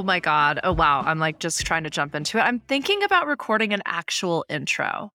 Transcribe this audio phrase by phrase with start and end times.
[0.00, 0.60] Oh my God.
[0.64, 1.02] Oh, wow.
[1.02, 2.40] I'm like just trying to jump into it.
[2.40, 5.10] I'm thinking about recording an actual intro.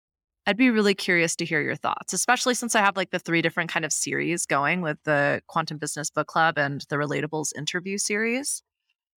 [0.45, 3.41] I'd be really curious to hear your thoughts, especially since I have like the three
[3.41, 7.97] different kind of series going with the Quantum Business Book Club and the Relatables interview
[7.97, 8.61] series.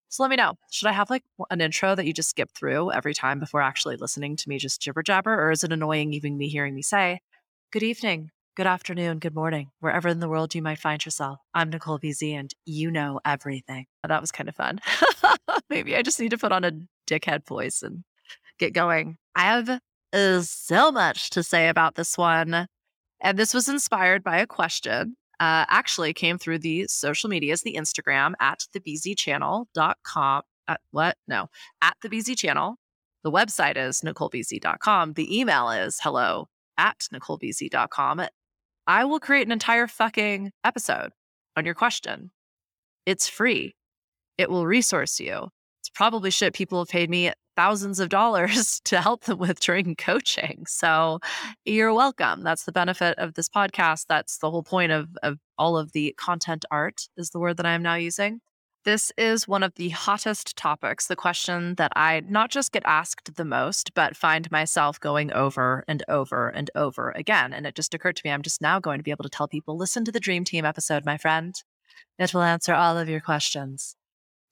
[0.08, 0.54] So let me know.
[0.70, 3.96] Should I have like an intro that you just skip through every time before actually
[3.96, 5.34] listening to me just jibber jabber?
[5.34, 7.18] Or is it annoying even me hearing me say,
[7.72, 11.38] Good evening, good afternoon, good morning, wherever in the world you might find yourself?
[11.52, 13.84] I'm Nicole BZ and you know everything.
[14.02, 14.80] That was kind of fun.
[15.70, 16.72] Maybe I just need to put on a
[17.06, 18.02] dickhead voice and
[18.58, 19.18] get going.
[19.34, 19.78] I have
[20.10, 22.66] is so much to say about this one.
[23.20, 25.16] And this was inspired by a question.
[25.38, 30.42] Uh, actually came through the social medias, the Instagram at thebzchannel.com.
[30.68, 31.16] At what?
[31.28, 31.48] No,
[31.82, 32.08] at the.
[33.22, 35.12] The website is nicolebz.com.
[35.12, 38.26] The email is hello at nicolebz.com.
[38.86, 41.10] I will create an entire fucking episode
[41.56, 42.30] on your question.
[43.04, 43.74] It's free.
[44.38, 45.48] It will resource you.
[45.80, 49.96] It's probably shit people have paid me thousands of dollars to help them with during
[49.96, 50.64] coaching.
[50.68, 51.18] So
[51.64, 52.42] you're welcome.
[52.42, 54.06] That's the benefit of this podcast.
[54.08, 57.66] That's the whole point of, of all of the content art, is the word that
[57.66, 58.40] I am now using.
[58.86, 63.34] This is one of the hottest topics, the question that I not just get asked
[63.34, 67.52] the most, but find myself going over and over and over again.
[67.52, 69.48] And it just occurred to me, I'm just now going to be able to tell
[69.48, 71.60] people listen to the Dream Team episode, my friend.
[72.16, 73.96] It will answer all of your questions.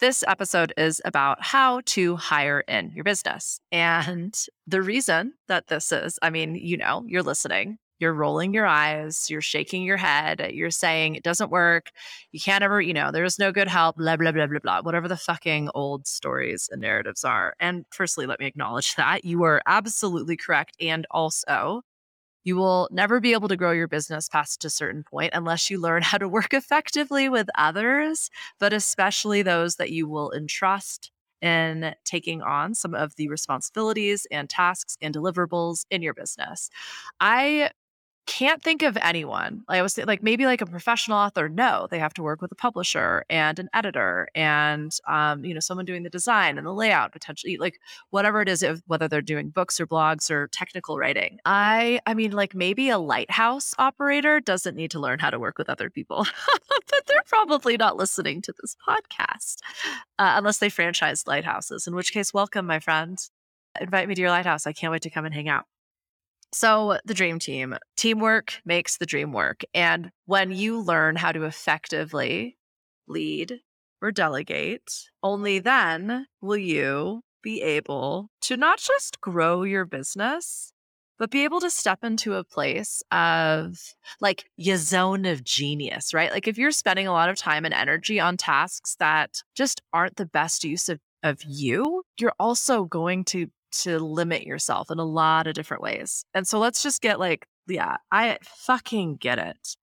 [0.01, 3.61] This episode is about how to hire in your business.
[3.71, 8.67] And the reason that this is, I mean, you know, you're listening, you're rolling your
[8.67, 11.91] eyes, you're shaking your head, you're saying it doesn't work,
[12.33, 15.09] you can't ever, you know, there's no good help, blah, blah, blah, blah, blah, whatever
[15.09, 17.55] the fucking old stories and narratives are.
[17.61, 20.77] And firstly, let me acknowledge that you are absolutely correct.
[20.81, 21.83] And also,
[22.45, 25.81] you will never be able to grow your business past a certain point unless you
[25.81, 28.31] learn how to work effectively with others,
[28.61, 34.49] but especially those that you will entrust in taking on some of the responsibilities and
[34.49, 36.71] tasks and deliverables in your business.
[37.21, 37.71] I
[38.27, 39.63] can't think of anyone.
[39.69, 41.49] Like I was like maybe like a professional author.
[41.49, 45.61] No, they have to work with a publisher and an editor and um, you know
[45.61, 47.79] someone doing the design and the layout potentially like
[48.11, 51.39] whatever it is if, whether they're doing books or blogs or technical writing.
[51.45, 55.59] I I mean like maybe a lighthouse operator doesn't need to learn how to work
[55.59, 56.27] with other people,
[56.69, 59.57] but they're probably not listening to this podcast
[60.19, 61.87] uh, unless they franchise lighthouses.
[61.87, 63.19] In which case, welcome, my friend.
[63.81, 64.67] Invite me to your lighthouse.
[64.67, 65.67] I can't wait to come and hang out.
[66.55, 69.63] So, the dream team teamwork makes the dream work.
[69.75, 72.57] And when you learn how to effectively
[73.09, 73.59] lead
[74.01, 80.73] or delegate, only then will you be able to not just grow your business,
[81.19, 83.77] but be able to step into a place of
[84.21, 86.31] like your zone of genius, right?
[86.31, 90.15] Like if you're spending a lot of time and energy on tasks that just aren't
[90.17, 93.49] the best use of, of you, you're also going to
[93.83, 96.25] to limit yourself in a lot of different ways.
[96.35, 99.77] And so let's just get like, yeah, I fucking get it.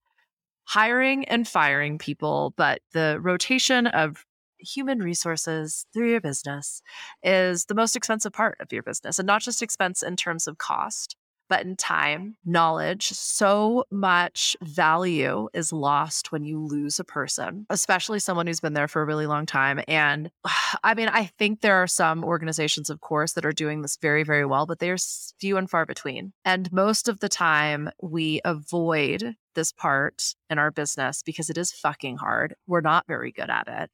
[0.65, 4.25] Hiring and firing people, but the rotation of
[4.59, 6.81] human resources through your business
[7.23, 10.57] is the most expensive part of your business and not just expense in terms of
[10.57, 11.15] cost
[11.51, 18.19] but in time, knowledge, so much value is lost when you lose a person, especially
[18.19, 19.81] someone who's been there for a really long time.
[19.85, 20.31] And
[20.85, 24.23] I mean, I think there are some organizations, of course, that are doing this very,
[24.23, 24.95] very well, but they're
[25.41, 26.31] few and far between.
[26.45, 31.73] And most of the time, we avoid this part in our business because it is
[31.73, 32.55] fucking hard.
[32.65, 33.91] We're not very good at it.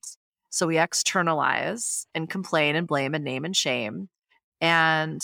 [0.52, 4.10] So we externalize and complain and blame and name and shame.
[4.62, 5.24] And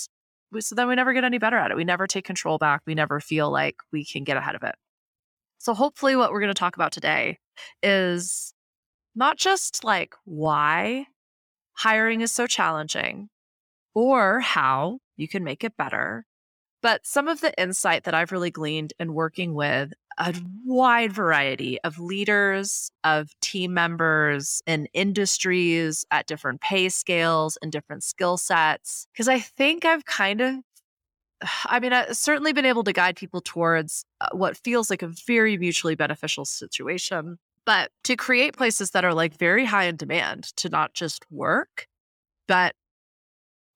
[0.59, 1.77] so then we never get any better at it.
[1.77, 2.81] We never take control back.
[2.85, 4.75] We never feel like we can get ahead of it.
[5.57, 7.39] So hopefully what we're going to talk about today
[7.81, 8.53] is
[9.15, 11.05] not just like why
[11.73, 13.29] hiring is so challenging
[13.93, 16.25] or how you can make it better,
[16.81, 21.79] but some of the insight that I've really gleaned in working with a wide variety
[21.81, 29.07] of leaders, of team members in industries at different pay scales and different skill sets.
[29.13, 30.55] Because I think I've kind of
[31.65, 35.11] I mean, I've certainly been able to guide people towards uh, what feels like a
[35.27, 37.37] very mutually beneficial situation.
[37.65, 41.87] But to create places that are like very high in demand to not just work,
[42.47, 42.75] but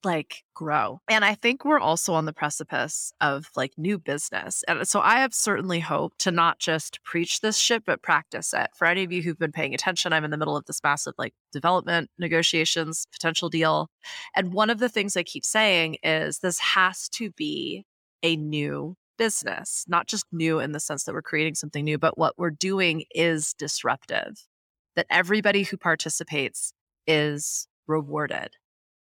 [0.03, 1.01] like grow.
[1.09, 4.63] And I think we're also on the precipice of like new business.
[4.67, 8.69] And so I have certainly hoped to not just preach this shit, but practice it.
[8.75, 11.13] For any of you who've been paying attention, I'm in the middle of this massive
[11.17, 13.89] like development negotiations, potential deal.
[14.35, 17.85] And one of the things I keep saying is this has to be
[18.23, 22.17] a new business, not just new in the sense that we're creating something new, but
[22.17, 24.47] what we're doing is disruptive.
[24.95, 26.73] That everybody who participates
[27.05, 28.51] is rewarded.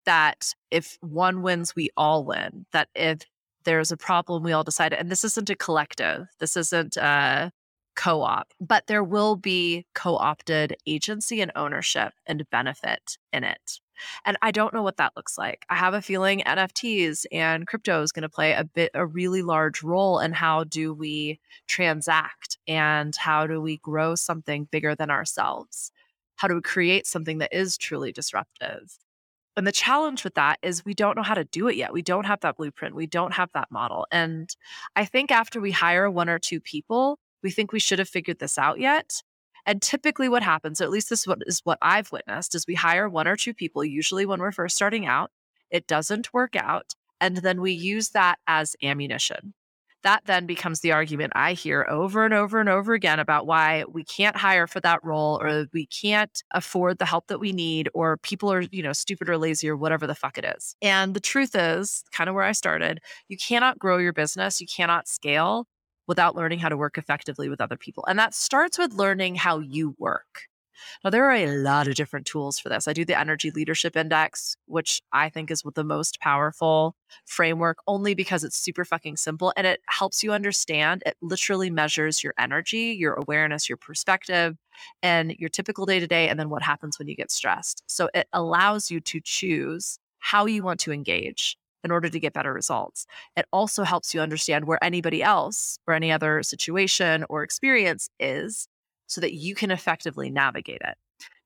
[0.06, 2.67] That if one wins, we all win.
[2.73, 3.21] That if
[3.65, 4.99] there's a problem, we all decide it.
[4.99, 6.27] And this isn't a collective.
[6.39, 7.53] This isn't a
[7.97, 13.81] co op, but there will be co opted agency and ownership and benefit in it.
[14.25, 15.65] And I don't know what that looks like.
[15.69, 19.43] I have a feeling NFTs and crypto is going to play a bit a really
[19.43, 25.11] large role in how do we transact and how do we grow something bigger than
[25.11, 25.93] ourselves?
[26.37, 28.99] How do we create something that is truly disruptive?
[29.56, 31.93] And the challenge with that is we don't know how to do it yet.
[31.93, 32.97] We don't have that blueprint.
[32.97, 34.06] We don't have that model.
[34.11, 34.55] And
[34.97, 38.41] I think after we hire one or two people, we think we should have figured
[38.41, 39.23] this out yet.
[39.67, 42.75] And typically, what happens, at least this is what, is what I've witnessed, is we
[42.75, 45.31] hire one or two people, usually when we're first starting out.
[45.71, 46.95] It doesn't work out.
[47.21, 49.55] And then we use that as ammunition.
[50.05, 53.85] That then becomes the argument I hear over and over and over again about why
[53.91, 57.89] we can't hire for that role or we can't afford the help that we need
[57.95, 60.77] or people are, you know, stupid or lazy or whatever the fuck it is.
[60.83, 64.67] And the truth is, kind of where I started, you cannot grow your business, you
[64.67, 65.67] cannot scale
[66.06, 68.05] without learning how to work effectively with other people.
[68.06, 70.43] And that starts with learning how you work.
[71.03, 72.88] Now, there are a lot of different tools for this.
[72.88, 78.15] I do the Energy Leadership Index, which I think is the most powerful framework only
[78.15, 81.03] because it's super fucking simple and it helps you understand.
[81.06, 84.56] It literally measures your energy, your awareness, your perspective,
[85.03, 87.82] and your typical day to day, and then what happens when you get stressed.
[87.87, 92.32] So it allows you to choose how you want to engage in order to get
[92.32, 93.06] better results.
[93.37, 98.69] It also helps you understand where anybody else or any other situation or experience is
[99.06, 100.97] so that you can effectively navigate it.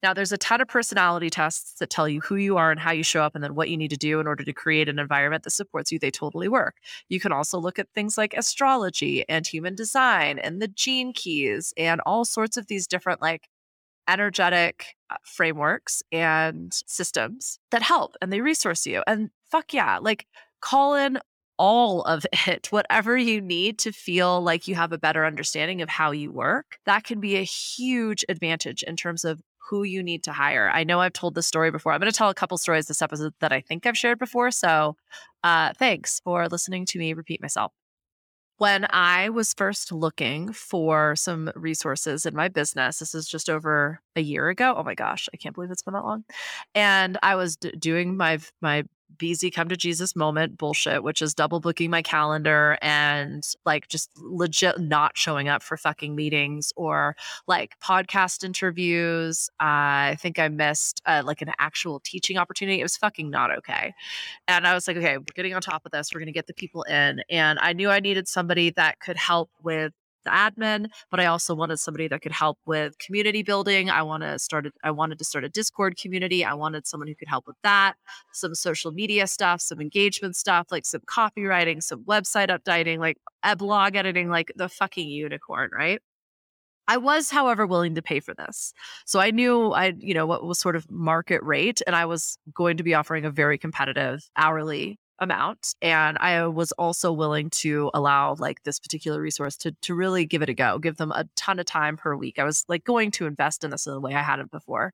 [0.02, 2.92] Now, there's a ton of personality tests that tell you who you are and how
[2.92, 4.98] you show up, and then what you need to do in order to create an
[4.98, 5.98] environment that supports you.
[5.98, 6.76] They totally work.
[7.08, 11.74] You can also look at things like astrology and human design and the gene keys
[11.76, 13.48] and all sorts of these different, like,
[14.08, 19.02] energetic uh, frameworks and systems that help and they resource you.
[19.06, 20.26] And fuck yeah, like
[20.62, 21.18] call in
[21.58, 25.88] all of it, whatever you need to feel like you have a better understanding of
[25.88, 26.78] how you work.
[26.86, 30.70] That can be a huge advantage in terms of who you need to hire.
[30.72, 31.92] I know I've told this story before.
[31.92, 34.50] I'm going to tell a couple stories this episode that I think I've shared before.
[34.50, 34.96] So
[35.44, 37.72] uh, thanks for listening to me repeat myself.
[38.56, 44.00] When I was first looking for some resources in my business, this is just over
[44.16, 44.74] a year ago.
[44.76, 46.24] Oh my gosh, I can't believe it's been that long.
[46.74, 48.82] And I was d- doing my my
[49.16, 54.10] BZ come to Jesus moment bullshit, which is double booking my calendar and like just
[54.16, 57.16] legit not showing up for fucking meetings or
[57.46, 59.48] like podcast interviews.
[59.60, 62.80] Uh, I think I missed uh, like an actual teaching opportunity.
[62.80, 63.94] It was fucking not okay.
[64.46, 66.12] And I was like, okay, we're getting on top of this.
[66.12, 67.22] We're going to get the people in.
[67.30, 69.92] And I knew I needed somebody that could help with
[70.24, 73.90] the admin, but I also wanted somebody that could help with community building.
[73.90, 74.66] I want to start.
[74.66, 76.44] A, I wanted to start a Discord community.
[76.44, 77.94] I wanted someone who could help with that,
[78.32, 83.56] some social media stuff, some engagement stuff, like some copywriting, some website updating, like a
[83.56, 86.00] blog editing, like the fucking unicorn, right?
[86.90, 88.72] I was, however, willing to pay for this.
[89.04, 92.38] So I knew I, you know, what was sort of market rate, and I was
[92.54, 97.90] going to be offering a very competitive hourly amount and i was also willing to
[97.94, 101.24] allow like this particular resource to to really give it a go give them a
[101.36, 102.38] ton of time per week.
[102.38, 104.92] I was like going to invest in this in the way i hadn't before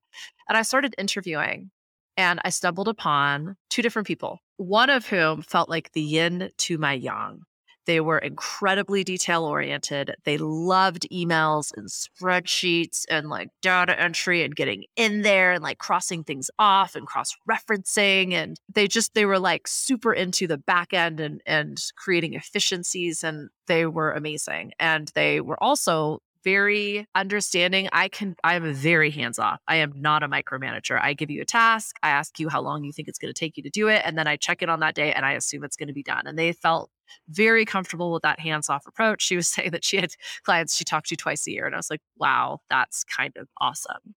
[0.48, 1.70] and i started interviewing
[2.16, 6.78] and i stumbled upon two different people one of whom felt like the yin to
[6.78, 7.42] my yang
[7.86, 10.14] they were incredibly detail oriented.
[10.24, 15.78] They loved emails and spreadsheets and like data entry and getting in there and like
[15.78, 18.32] crossing things off and cross referencing.
[18.32, 23.24] And they just, they were like super into the back end and, and creating efficiencies.
[23.24, 24.72] And they were amazing.
[24.78, 27.88] And they were also very understanding.
[27.92, 29.60] I can, I am very hands off.
[29.66, 31.00] I am not a micromanager.
[31.00, 33.38] I give you a task, I ask you how long you think it's going to
[33.38, 35.32] take you to do it, and then I check it on that day and I
[35.32, 36.26] assume it's going to be done.
[36.26, 36.90] And they felt
[37.28, 39.22] very comfortable with that hands off approach.
[39.22, 40.10] She was saying that she had
[40.44, 41.66] clients she talked to twice a year.
[41.66, 44.14] And I was like, wow, that's kind of awesome.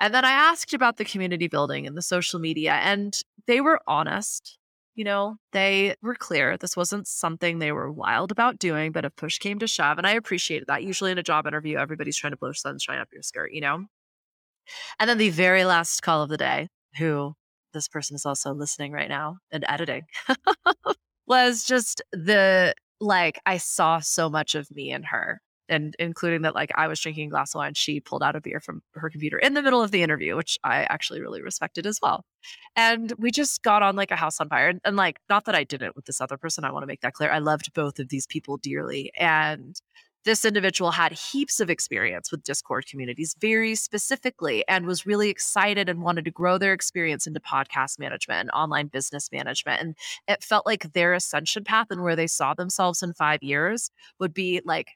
[0.00, 3.16] And then I asked about the community building and the social media, and
[3.46, 4.58] they were honest.
[4.94, 9.16] You know, they were clear this wasn't something they were wild about doing, but if
[9.16, 10.82] push came to shove, and I appreciated that.
[10.82, 13.86] Usually in a job interview, everybody's trying to blow sunshine up your skirt, you know?
[14.98, 16.68] And then the very last call of the day,
[16.98, 17.34] who
[17.72, 20.02] this person is also listening right now and editing,
[21.26, 25.40] was just the like I saw so much of me in her.
[25.72, 28.40] And including that, like I was drinking a glass of wine, she pulled out a
[28.40, 31.86] beer from her computer in the middle of the interview, which I actually really respected
[31.86, 32.24] as well.
[32.76, 34.68] And we just got on like a house on fire.
[34.68, 37.00] And, and like, not that I didn't with this other person, I want to make
[37.00, 37.30] that clear.
[37.30, 39.10] I loved both of these people dearly.
[39.16, 39.80] And
[40.24, 45.88] this individual had heaps of experience with Discord communities very specifically and was really excited
[45.88, 49.80] and wanted to grow their experience into podcast management and online business management.
[49.80, 49.96] And
[50.28, 54.32] it felt like their ascension path and where they saw themselves in five years would
[54.32, 54.90] be like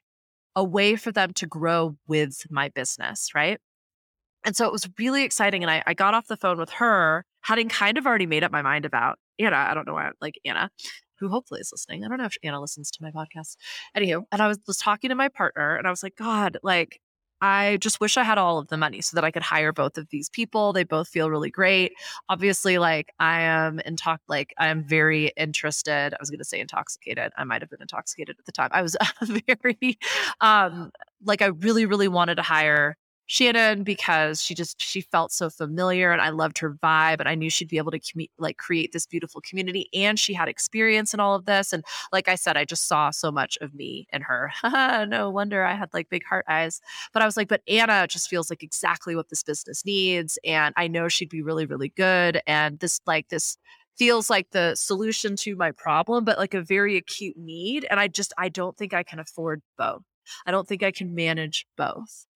[0.55, 3.29] a way for them to grow with my business.
[3.35, 3.59] Right.
[4.45, 5.63] And so it was really exciting.
[5.63, 8.51] And I, I got off the phone with her, having kind of already made up
[8.51, 9.55] my mind about Anna.
[9.55, 10.69] I don't know why, like Anna,
[11.19, 12.05] who hopefully is listening.
[12.05, 13.57] I don't know if Anna listens to my podcast.
[13.95, 16.99] Anywho, and I was, was talking to my partner and I was like, God, like,
[17.41, 19.97] I just wish I had all of the money so that I could hire both
[19.97, 20.73] of these people.
[20.73, 21.93] They both feel really great.
[22.29, 26.13] Obviously, like I am in talk, like I am very interested.
[26.13, 27.31] I was going to say intoxicated.
[27.37, 28.69] I might have been intoxicated at the time.
[28.71, 28.95] I was
[29.47, 29.99] very,
[30.41, 30.91] um,
[31.23, 36.11] like I really, really wanted to hire Shannon because she just she felt so familiar
[36.11, 37.99] and I loved her vibe and I knew she'd be able to
[38.39, 42.29] like create this beautiful community and she had experience in all of this and like
[42.29, 44.51] I said I just saw so much of me in her.
[45.07, 46.79] no wonder I had like big heart eyes.
[47.13, 50.73] But I was like but Anna just feels like exactly what this business needs and
[50.77, 53.57] I know she'd be really really good and this like this
[53.97, 58.07] feels like the solution to my problem but like a very acute need and I
[58.07, 60.03] just I don't think I can afford both.
[60.45, 62.26] I don't think I can manage both.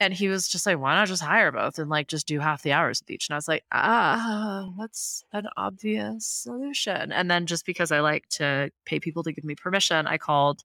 [0.00, 2.62] And he was just like, why not just hire both and like just do half
[2.62, 3.28] the hours with each?
[3.28, 7.10] And I was like, ah, that's an obvious solution.
[7.10, 10.62] And then just because I like to pay people to give me permission, I called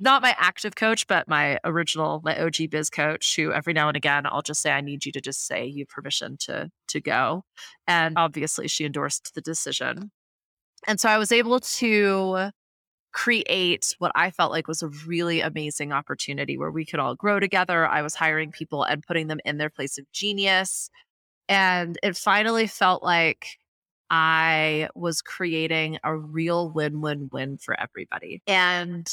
[0.00, 3.96] not my active coach, but my original, my OG biz coach, who every now and
[3.96, 7.00] again I'll just say, I need you to just say you have permission to to
[7.00, 7.44] go.
[7.86, 10.10] And obviously she endorsed the decision.
[10.86, 12.50] And so I was able to
[13.14, 17.40] create what I felt like was a really amazing opportunity where we could all grow
[17.40, 17.86] together.
[17.86, 20.90] I was hiring people and putting them in their place of genius.
[21.48, 23.58] And it finally felt like
[24.10, 28.42] I was creating a real win win win for everybody.
[28.48, 29.08] And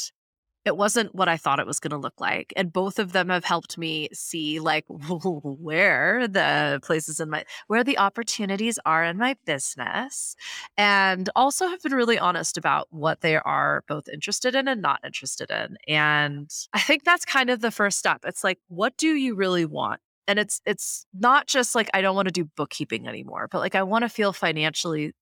[0.64, 2.52] it wasn't what I thought it was going to look like.
[2.56, 7.84] And both of them have helped me see like where the places in my where
[7.84, 10.36] the opportunities are in my business
[10.76, 15.00] and also have been really honest about what they are both interested in and not
[15.04, 15.76] interested in.
[15.88, 18.20] And I think that's kind of the first step.
[18.24, 20.00] It's like what do you really want?
[20.28, 23.74] And it's it's not just like I don't want to do bookkeeping anymore, but like
[23.74, 25.12] I want to feel financially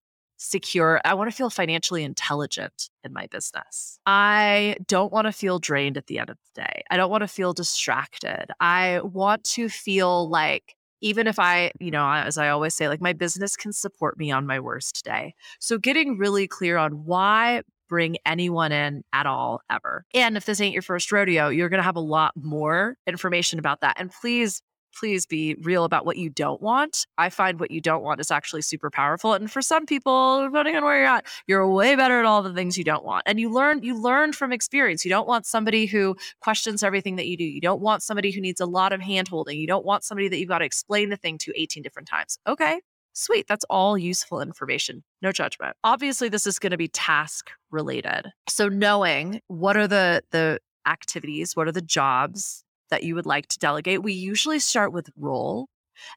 [0.40, 1.00] secure.
[1.04, 3.98] I want to feel financially intelligent in my business.
[4.06, 6.82] I don't want to feel drained at the end of the day.
[6.90, 8.46] I don't want to feel distracted.
[8.58, 13.00] I want to feel like even if I, you know, as I always say, like
[13.00, 15.34] my business can support me on my worst day.
[15.58, 20.06] So getting really clear on why bring anyone in at all ever.
[20.14, 23.58] And if this ain't your first rodeo, you're going to have a lot more information
[23.58, 23.96] about that.
[23.98, 24.62] And please
[24.98, 27.06] please be real about what you don't want.
[27.18, 29.34] I find what you don't want is actually super powerful.
[29.34, 32.54] And for some people, depending on where you're at, you're way better at all the
[32.54, 33.22] things you don't want.
[33.26, 35.04] And you learn, you learn from experience.
[35.04, 37.44] You don't want somebody who questions everything that you do.
[37.44, 39.58] You don't want somebody who needs a lot of hand holding.
[39.58, 42.38] You don't want somebody that you've got to explain the thing to 18 different times.
[42.46, 42.80] Okay.
[43.12, 43.46] Sweet.
[43.48, 45.02] That's all useful information.
[45.20, 45.76] No judgment.
[45.82, 48.30] Obviously, this is going to be task related.
[48.48, 53.46] So knowing what are the the activities, what are the jobs that you would like
[53.48, 55.68] to delegate, we usually start with role.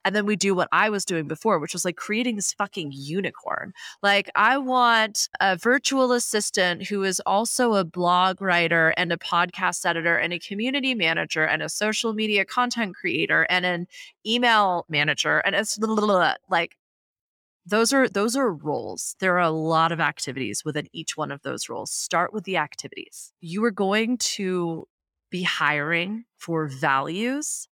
[0.05, 2.91] And then we do what I was doing before, which was like creating this fucking
[2.93, 3.73] unicorn.
[4.01, 9.85] Like, I want a virtual assistant who is also a blog writer and a podcast
[9.85, 13.87] editor and a community manager and a social media content creator and an
[14.25, 15.39] email manager.
[15.39, 15.77] And it's
[16.49, 16.77] like,
[17.65, 21.41] those are those are roles there are a lot of activities within each one of
[21.43, 24.85] those roles start with the activities you are going to
[25.33, 27.67] be hiring for values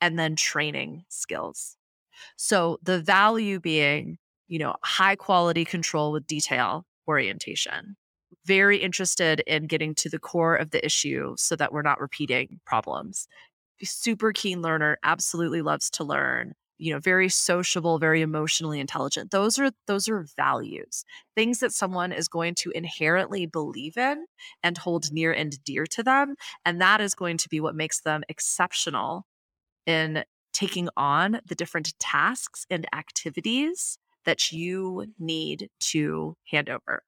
[0.00, 1.76] and then training skills.
[2.36, 7.96] So the value being, you know, high quality control with detail orientation.
[8.44, 12.58] Very interested in getting to the core of the issue so that we're not repeating
[12.66, 13.28] problems.
[13.80, 19.30] Super keen learner, absolutely loves to learn you know very sociable very emotionally intelligent.
[19.30, 21.04] Those are those are values
[21.34, 24.26] things that someone is going to inherently believe in
[24.62, 28.00] and hold near and dear to them and that is going to be what makes
[28.00, 29.26] them exceptional
[29.86, 37.02] in taking on the different tasks and activities that you need to hand over.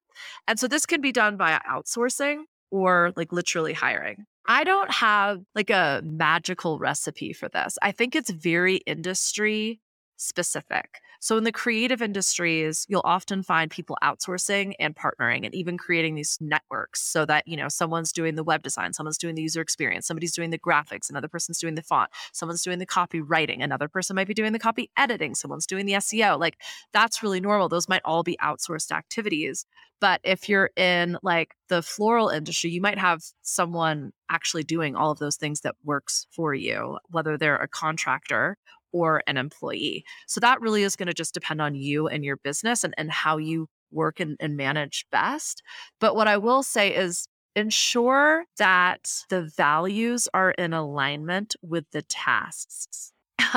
[0.47, 5.41] And so this can be done by outsourcing or like literally hiring I don't have
[5.55, 7.77] like a magical recipe for this.
[7.81, 9.79] I think it's very industry
[10.17, 10.99] specific.
[11.23, 16.15] So in the creative industries, you'll often find people outsourcing and partnering and even creating
[16.15, 19.61] these networks so that, you know, someone's doing the web design, someone's doing the user
[19.61, 23.87] experience, somebody's doing the graphics, another person's doing the font, someone's doing the copywriting, another
[23.87, 26.39] person might be doing the copy editing, someone's doing the SEO.
[26.39, 26.57] Like
[26.91, 27.69] that's really normal.
[27.69, 29.67] Those might all be outsourced activities.
[29.99, 35.11] But if you're in like the floral industry, you might have someone actually doing all
[35.11, 38.57] of those things that works for you, whether they're a contractor
[38.91, 40.03] or an employee.
[40.27, 43.11] So that really is going to just depend on you and your business and, and
[43.11, 45.61] how you work and, and manage best.
[45.99, 52.01] But what I will say is ensure that the values are in alignment with the
[52.03, 53.11] tasks.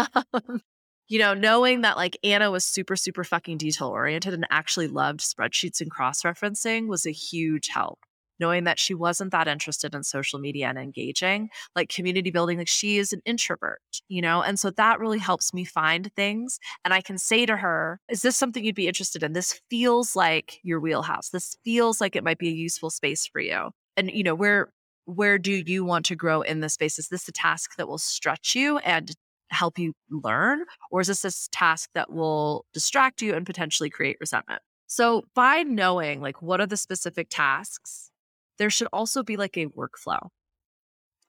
[1.08, 5.20] you know, knowing that like Anna was super, super fucking detail oriented and actually loved
[5.20, 8.00] spreadsheets and cross referencing was a huge help.
[8.40, 12.68] Knowing that she wasn't that interested in social media and engaging, like community building, like
[12.68, 14.42] she is an introvert, you know?
[14.42, 16.58] And so that really helps me find things.
[16.84, 19.32] And I can say to her, Is this something you'd be interested in?
[19.32, 21.30] This feels like your wheelhouse.
[21.30, 23.70] This feels like it might be a useful space for you.
[23.96, 24.70] And, you know, where
[25.06, 26.98] where do you want to grow in this space?
[26.98, 29.14] Is this a task that will stretch you and
[29.50, 30.64] help you learn?
[30.90, 34.62] Or is this a task that will distract you and potentially create resentment?
[34.86, 38.10] So, by knowing like what are the specific tasks,
[38.58, 40.28] there should also be like a workflow.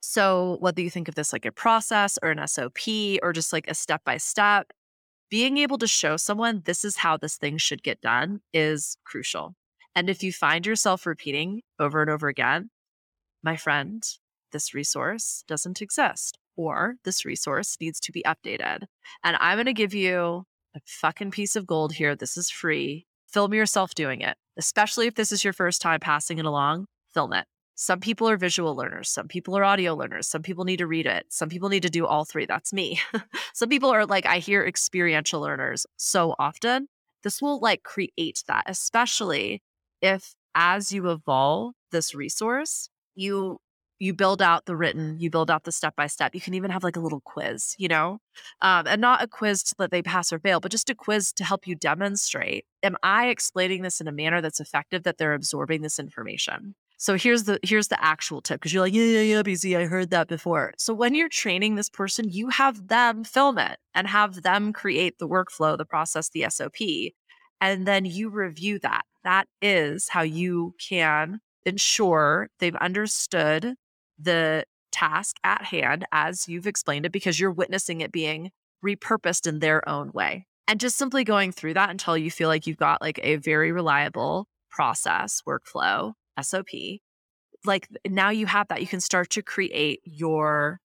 [0.01, 2.77] So, whether you think of this like a process or an SOP
[3.24, 4.72] or just like a step by step,
[5.29, 9.55] being able to show someone this is how this thing should get done is crucial.
[9.96, 12.70] And if you find yourself repeating over and over again,
[13.44, 14.03] my friend,
[14.51, 18.84] this resource doesn't exist or this resource needs to be updated.
[19.24, 20.44] And I'm going to give you
[20.75, 22.15] a fucking piece of gold here.
[22.15, 23.05] This is free.
[23.27, 26.86] Film yourself doing it, especially if this is your first time passing it along.
[27.15, 27.45] Film it.
[27.75, 29.10] Some people are visual learners.
[29.10, 30.27] Some people are audio learners.
[30.27, 31.25] Some people need to read it.
[31.29, 32.45] Some people need to do all three.
[32.45, 33.00] That's me.
[33.53, 36.88] some people are like, I hear experiential learners so often.
[37.24, 39.62] This will like create that, especially
[40.01, 43.59] if as you evolve this resource, you
[43.98, 46.35] you build out the written, you build out the step by step.
[46.35, 48.20] You can even have like a little quiz, you know,
[48.61, 51.31] um, and not a quiz to let they pass or fail, but just a quiz
[51.33, 52.66] to help you demonstrate.
[52.83, 56.75] Am I explaining this in a manner that's effective that they're absorbing this information?
[56.98, 59.86] So here's the here's the actual tip because you're like yeah yeah yeah BZ I
[59.86, 60.74] heard that before.
[60.77, 65.18] So when you're training this person, you have them film it and have them create
[65.20, 67.12] the workflow, the process, the SOP,
[67.60, 69.03] and then you review that.
[69.24, 73.75] That is how you can ensure they've understood
[74.20, 78.51] the task at hand as you've explained it because you're witnessing it being
[78.86, 80.46] repurposed in their own way.
[80.68, 83.72] And just simply going through that until you feel like you've got like a very
[83.72, 87.00] reliable process, workflow, SOP.
[87.65, 90.79] Like now you have that, you can start to create your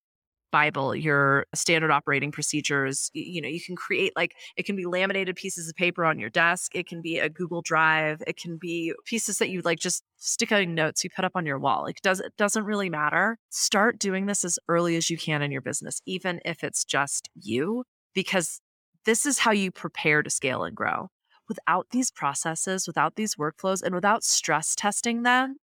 [0.51, 3.11] Bible, your standard operating procedures.
[3.13, 6.31] You know, you can create like it can be laminated pieces of paper on your
[6.31, 6.75] desk.
[6.75, 8.23] It can be a Google Drive.
[8.27, 11.47] It can be pieces that you like just stick on notes you put up on
[11.47, 11.83] your wall.
[11.83, 13.39] Like does it doesn't really matter.
[13.51, 17.29] Start doing this as early as you can in your business, even if it's just
[17.35, 17.85] you,
[18.15, 18.61] because
[19.05, 21.09] this is how you prepare to scale and grow.
[21.51, 25.57] Without these processes, without these workflows, and without stress testing them,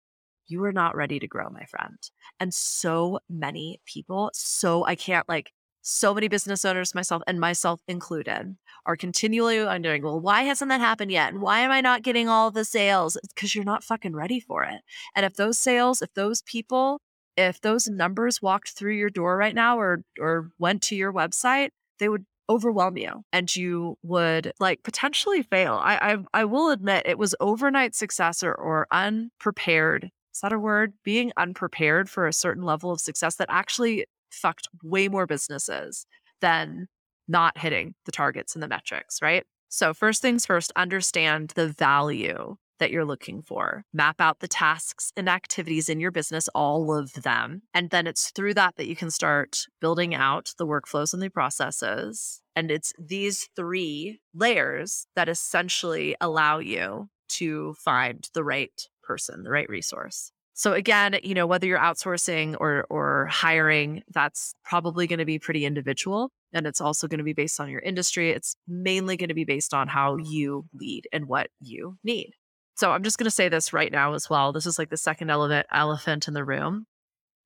[0.45, 1.97] you are not ready to grow, my friend.
[2.41, 7.79] And so many people, so I can't like, so many business owners, myself and myself
[7.87, 11.31] included, are continually wondering, well, why hasn't that happened yet?
[11.31, 13.17] And why am I not getting all the sales?
[13.33, 14.81] Because you're not fucking ready for it.
[15.15, 16.99] And if those sales, if those people,
[17.37, 21.69] if those numbers walked through your door right now or or went to your website,
[21.99, 25.79] they would overwhelm you and you would like potentially fail.
[25.81, 30.59] I I, I will admit it was overnight success or, or unprepared is that a
[30.59, 30.93] word?
[31.03, 36.05] Being unprepared for a certain level of success that actually fucked way more businesses
[36.41, 36.85] than
[37.27, 39.45] not hitting the targets and the metrics, right?
[39.69, 43.83] So, first things first, understand the value that you're looking for.
[43.93, 47.63] Map out the tasks and activities in your business, all of them.
[47.73, 51.29] And then it's through that that you can start building out the workflows and the
[51.29, 52.41] processes.
[52.55, 59.51] And it's these three layers that essentially allow you to find the right person, the
[59.51, 60.31] right resource.
[60.53, 65.37] So again, you know, whether you're outsourcing or or hiring, that's probably going to be
[65.37, 68.31] pretty individual and it's also going to be based on your industry.
[68.31, 72.31] It's mainly going to be based on how you lead and what you need.
[72.77, 74.53] So I'm just going to say this right now as well.
[74.53, 76.85] This is like the second elephant elephant in the room.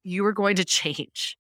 [0.04, 1.38] You are going to change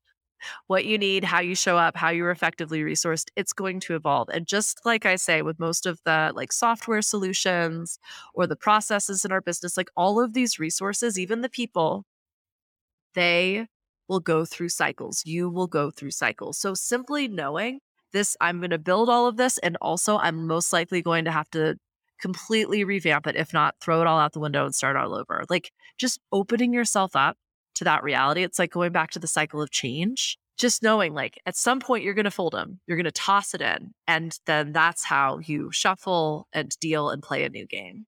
[0.67, 4.29] what you need, how you show up, how you're effectively resourced, it's going to evolve.
[4.29, 7.99] And just like I say, with most of the like software solutions
[8.33, 12.05] or the processes in our business, like all of these resources, even the people,
[13.13, 13.67] they
[14.07, 15.23] will go through cycles.
[15.25, 16.57] You will go through cycles.
[16.57, 17.81] So simply knowing
[18.13, 19.57] this, I'm going to build all of this.
[19.59, 21.75] And also, I'm most likely going to have to
[22.21, 25.43] completely revamp it, if not throw it all out the window and start all over.
[25.49, 27.37] Like just opening yourself up
[27.75, 28.43] to that reality.
[28.43, 30.37] It's like going back to the cycle of change.
[30.57, 33.55] Just knowing, like, at some point you're going to fold them, you're going to toss
[33.55, 33.93] it in.
[34.07, 38.05] And then that's how you shuffle and deal and play a new game.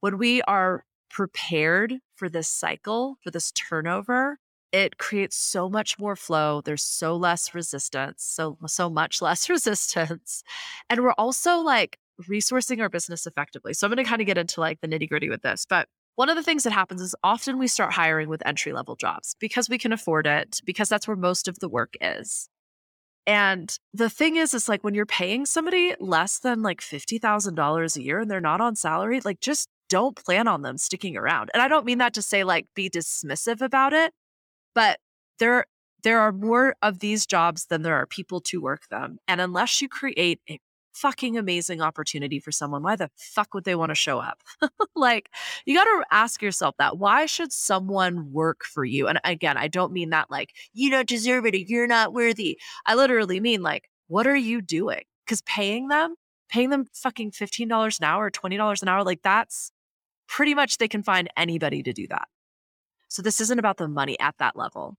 [0.00, 4.38] When we are prepared for this cycle, for this turnover,
[4.72, 10.44] it creates so much more flow there's so less resistance so so much less resistance
[10.88, 14.38] and we're also like resourcing our business effectively so i'm going to kind of get
[14.38, 17.14] into like the nitty gritty with this but one of the things that happens is
[17.22, 21.08] often we start hiring with entry level jobs because we can afford it because that's
[21.08, 22.48] where most of the work is
[23.26, 28.02] and the thing is, it's like when you're paying somebody less than like $50,000 a
[28.02, 31.50] year and they're not on salary, like just don't plan on them sticking around.
[31.54, 34.12] And I don't mean that to say like be dismissive about it,
[34.74, 34.98] but
[35.38, 35.66] there
[36.02, 39.18] there are more of these jobs than there are people to work them.
[39.28, 40.58] And unless you create a
[40.92, 44.42] fucking amazing opportunity for someone, why the fuck would they want to show up?
[44.96, 45.30] like,
[45.64, 46.98] you got to ask yourself that.
[46.98, 49.08] Why should someone work for you?
[49.08, 52.58] And again, I don't mean that like, you don't deserve it or you're not worthy.
[52.86, 55.02] I literally mean like, what are you doing?
[55.24, 56.16] Because paying them,
[56.48, 59.70] paying them fucking $15 an hour, $20 an hour, like that's
[60.28, 62.28] pretty much they can find anybody to do that.
[63.08, 64.96] So this isn't about the money at that level.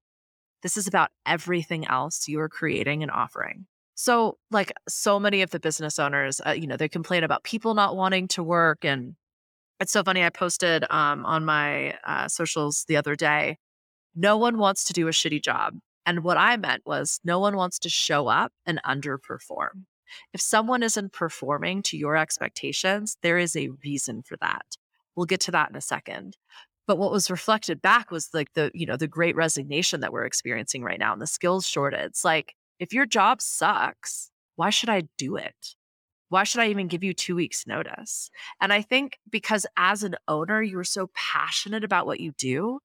[0.62, 3.66] This is about everything else you are creating and offering.
[4.02, 7.76] So, like so many of the business owners, uh, you know, they complain about people
[7.76, 8.84] not wanting to work.
[8.84, 9.16] And
[9.80, 10.24] it's so funny.
[10.24, 13.58] I posted um, on my uh, socials the other day
[14.16, 15.76] no one wants to do a shitty job.
[16.04, 19.84] And what I meant was no one wants to show up and underperform.
[20.34, 24.66] If someone isn't performing to your expectations, there is a reason for that.
[25.16, 26.38] We'll get to that in a second
[26.88, 30.26] but what was reflected back was like the you know the great resignation that we're
[30.26, 35.04] experiencing right now and the skills shortage like if your job sucks why should i
[35.18, 35.76] do it
[36.28, 40.16] why should i even give you 2 weeks notice and i think because as an
[40.28, 42.80] owner you're so passionate about what you do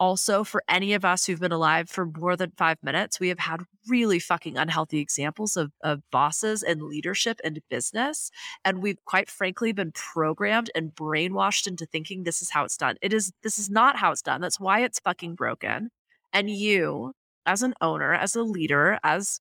[0.00, 3.38] also, for any of us who've been alive for more than five minutes, we have
[3.38, 8.30] had really fucking unhealthy examples of, of bosses and leadership and business.
[8.64, 12.96] And we've quite frankly been programmed and brainwashed into thinking this is how it's done.
[13.02, 14.40] It is, this is not how it's done.
[14.40, 15.90] That's why it's fucking broken.
[16.32, 17.12] And you,
[17.46, 19.40] as an owner, as a leader, as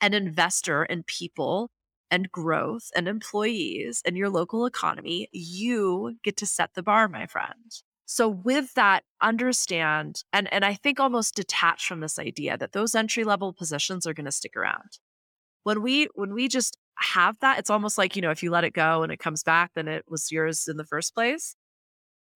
[0.00, 1.70] an investor in people
[2.10, 7.26] and growth and employees and your local economy, you get to set the bar, my
[7.26, 7.82] friend.
[8.06, 12.94] So with that, understand and and I think almost detach from this idea that those
[12.96, 14.98] entry level positions are going to stick around.
[15.62, 18.64] When we when we just have that, it's almost like, you know, if you let
[18.64, 21.54] it go and it comes back, then it was yours in the first place.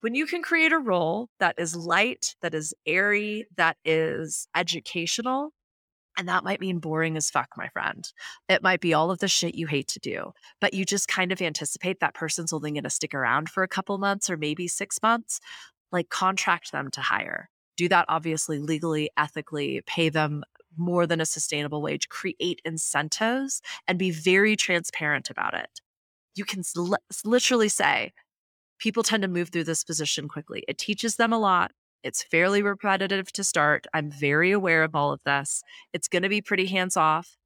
[0.05, 5.55] When you can create a role that is light, that is airy, that is educational,
[6.19, 8.07] and that might mean boring as fuck, my friend.
[8.47, 11.33] It might be all of the shit you hate to do, but you just kind
[11.33, 14.69] of anticipate that person's only going to stick around for a couple months or maybe
[14.69, 15.41] six months.
[15.91, 17.49] Like, contract them to hire.
[17.79, 20.45] Do that obviously legally, ethically, pay them
[20.77, 25.81] more than a sustainable wage, create incentives, and be very transparent about it.
[26.35, 26.63] You can
[27.25, 28.13] literally say,
[28.79, 30.65] people tend to move through this position quickly.
[30.69, 31.73] It teaches them a lot.
[32.03, 33.87] It's fairly repetitive to start.
[33.95, 35.63] I'm very aware of all of this.
[35.93, 37.37] It's going to be pretty hands off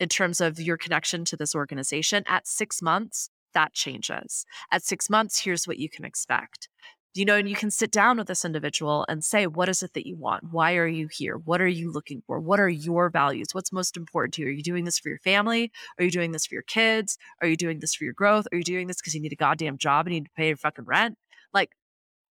[0.00, 2.24] in terms of your connection to this organization.
[2.26, 4.46] At six months, that changes.
[4.70, 6.68] At six months, here's what you can expect.
[7.18, 9.92] You know, and you can sit down with this individual and say, what is it
[9.94, 10.52] that you want?
[10.52, 11.36] Why are you here?
[11.36, 12.38] What are you looking for?
[12.38, 13.48] What are your values?
[13.50, 14.46] What's most important to you?
[14.46, 15.72] Are you doing this for your family?
[15.98, 17.18] Are you doing this for your kids?
[17.42, 18.46] Are you doing this for your growth?
[18.52, 20.46] Are you doing this because you need a goddamn job and you need to pay
[20.46, 21.18] your fucking rent?
[21.52, 21.72] Like,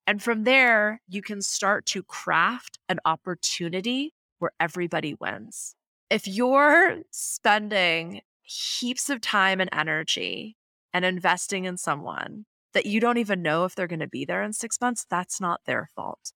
[0.07, 5.75] and from there, you can start to craft an opportunity where everybody wins.
[6.09, 10.55] If you're spending heaps of time and energy
[10.93, 12.45] and investing in someone
[12.77, 15.41] that you don't even know if they're going to be there in six months, that's
[15.41, 16.31] not their fault.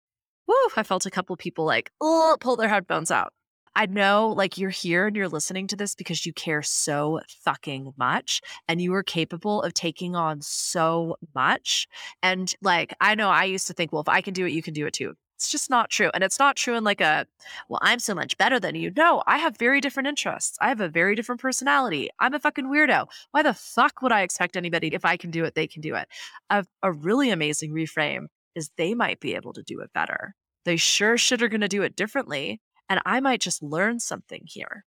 [0.47, 3.31] Woo, I felt a couple people like, pull their headphones out.
[3.75, 7.93] I know like you're here and you're listening to this because you care so fucking
[7.95, 11.87] much and you are capable of taking on so much.
[12.23, 14.63] And like, I know I used to think, well, if I can do it, you
[14.63, 15.13] can do it too.
[15.41, 16.11] It's just not true.
[16.13, 17.25] And it's not true in like a,
[17.67, 18.91] well, I'm so much better than you.
[18.95, 20.55] No, I have very different interests.
[20.61, 22.11] I have a very different personality.
[22.19, 23.07] I'm a fucking weirdo.
[23.31, 25.95] Why the fuck would I expect anybody, if I can do it, they can do
[25.95, 26.07] it?
[26.51, 30.35] A, a really amazing reframe is they might be able to do it better.
[30.63, 34.43] They sure should are going to do it differently and I might just learn something
[34.45, 34.85] here.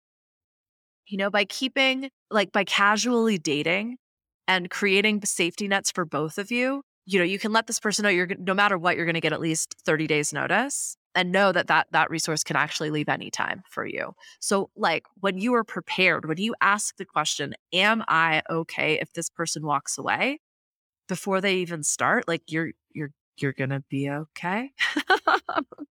[1.09, 3.99] You know, by keeping, like, by casually dating
[4.47, 8.03] and creating safety nets for both of you, you know, you can let this person
[8.05, 10.97] know you're no matter what, you're going to get at least 30 days notice.
[11.15, 14.15] and know that that that resource can actually leave anytime for you.
[14.41, 19.13] So like when you are prepared, when you ask the question, am I okay if
[19.15, 20.41] this person walks away
[21.09, 24.73] before they even start, like you're you're you're going to be okay.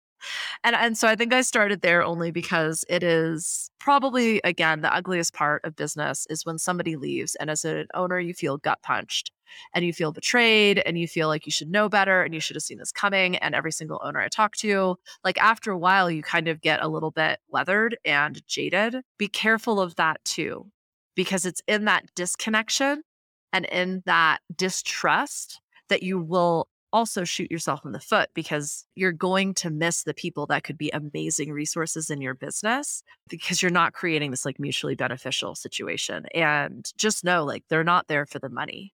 [0.64, 4.94] and and so I think I started there only because it is probably again the
[4.94, 8.78] ugliest part of business is when somebody leaves and as an owner you feel gut
[8.82, 9.32] punched
[9.74, 12.56] and you feel betrayed and you feel like you should know better and you should
[12.56, 16.10] have seen this coming and every single owner I talk to like after a while
[16.10, 18.96] you kind of get a little bit weathered and jaded.
[19.18, 20.70] Be careful of that too
[21.14, 23.02] because it's in that disconnection
[23.52, 29.12] and in that distrust that you will also shoot yourself in the foot because you're
[29.12, 33.70] going to miss the people that could be amazing resources in your business because you're
[33.70, 36.26] not creating this like mutually beneficial situation.
[36.34, 38.92] And just know like they're not there for the money.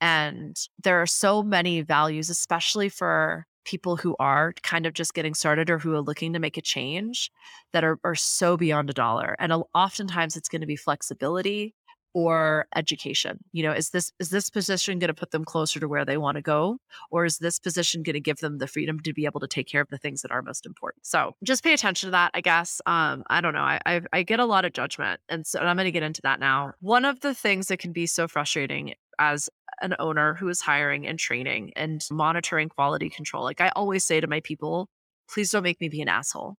[0.00, 5.34] And there are so many values, especially for people who are kind of just getting
[5.34, 7.30] started or who are looking to make a change
[7.72, 9.36] that are, are so beyond a dollar.
[9.38, 11.74] And oftentimes it's going to be flexibility
[12.14, 15.88] or education you know is this is this position going to put them closer to
[15.88, 16.78] where they want to go
[17.10, 19.66] or is this position going to give them the freedom to be able to take
[19.66, 21.04] care of the things that are most important?
[21.04, 22.80] So just pay attention to that i guess.
[22.86, 25.68] Um i don't know i i, I get a lot of judgment and so and
[25.68, 26.72] i'm going to get into that now.
[26.80, 29.50] One of the things that can be so frustrating as
[29.80, 34.20] an owner who is hiring and training and monitoring quality control like i always say
[34.20, 34.88] to my people
[35.28, 36.56] please don't make me be an asshole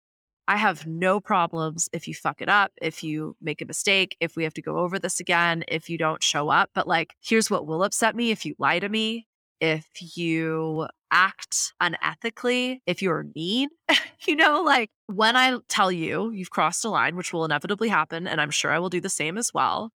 [0.47, 4.35] I have no problems if you fuck it up, if you make a mistake, if
[4.35, 6.69] we have to go over this again, if you don't show up.
[6.73, 9.27] But like, here's what will upset me if you lie to me,
[9.59, 13.69] if you act unethically, if you're mean.
[14.27, 18.27] you know, like when I tell you you've crossed a line, which will inevitably happen,
[18.27, 19.91] and I'm sure I will do the same as well,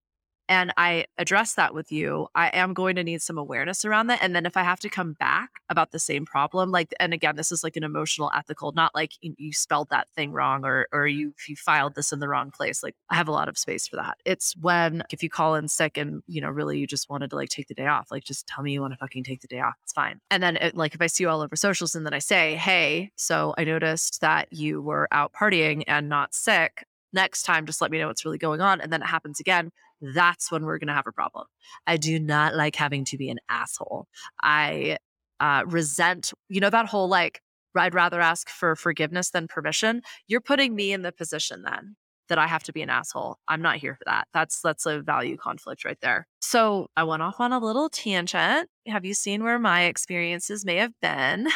[0.50, 4.18] and I address that with you, I am going to need some awareness around that.
[4.20, 7.36] And then if I have to come back about the same problem, like, and again,
[7.36, 11.06] this is like an emotional, ethical, not like you, spelled that thing wrong or or
[11.06, 12.82] you you filed this in the wrong place.
[12.82, 14.18] Like I have a lot of space for that.
[14.24, 17.36] It's when if you call in sick and you know really you just wanted to
[17.36, 19.48] like take the day off, like just tell me you want to fucking take the
[19.48, 19.74] day off.
[19.84, 20.20] It's fine.
[20.32, 22.56] And then it, like if I see you all over socials and then I say,
[22.56, 27.80] hey, so I noticed that you were out partying and not sick next time just
[27.80, 30.78] let me know what's really going on and then it happens again that's when we're
[30.78, 31.46] going to have a problem.
[31.86, 34.06] I do not like having to be an asshole.
[34.42, 34.98] I
[35.40, 37.40] uh, resent, you know, that whole like,
[37.76, 40.02] I'd rather ask for forgiveness than permission.
[40.26, 41.96] You're putting me in the position then
[42.28, 43.36] that I have to be an asshole.
[43.46, 44.26] I'm not here for that.
[44.32, 46.26] That's that's a value conflict right there.
[46.40, 48.68] So I went off on a little tangent.
[48.86, 51.48] Have you seen where my experiences may have been?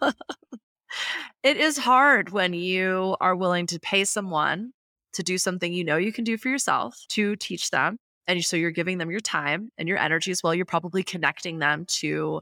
[1.42, 4.72] it is hard when you are willing to pay someone
[5.14, 7.96] to do something you know you can do for yourself to teach them.
[8.26, 10.54] And so you're giving them your time and your energy as well.
[10.54, 12.40] You're probably connecting them to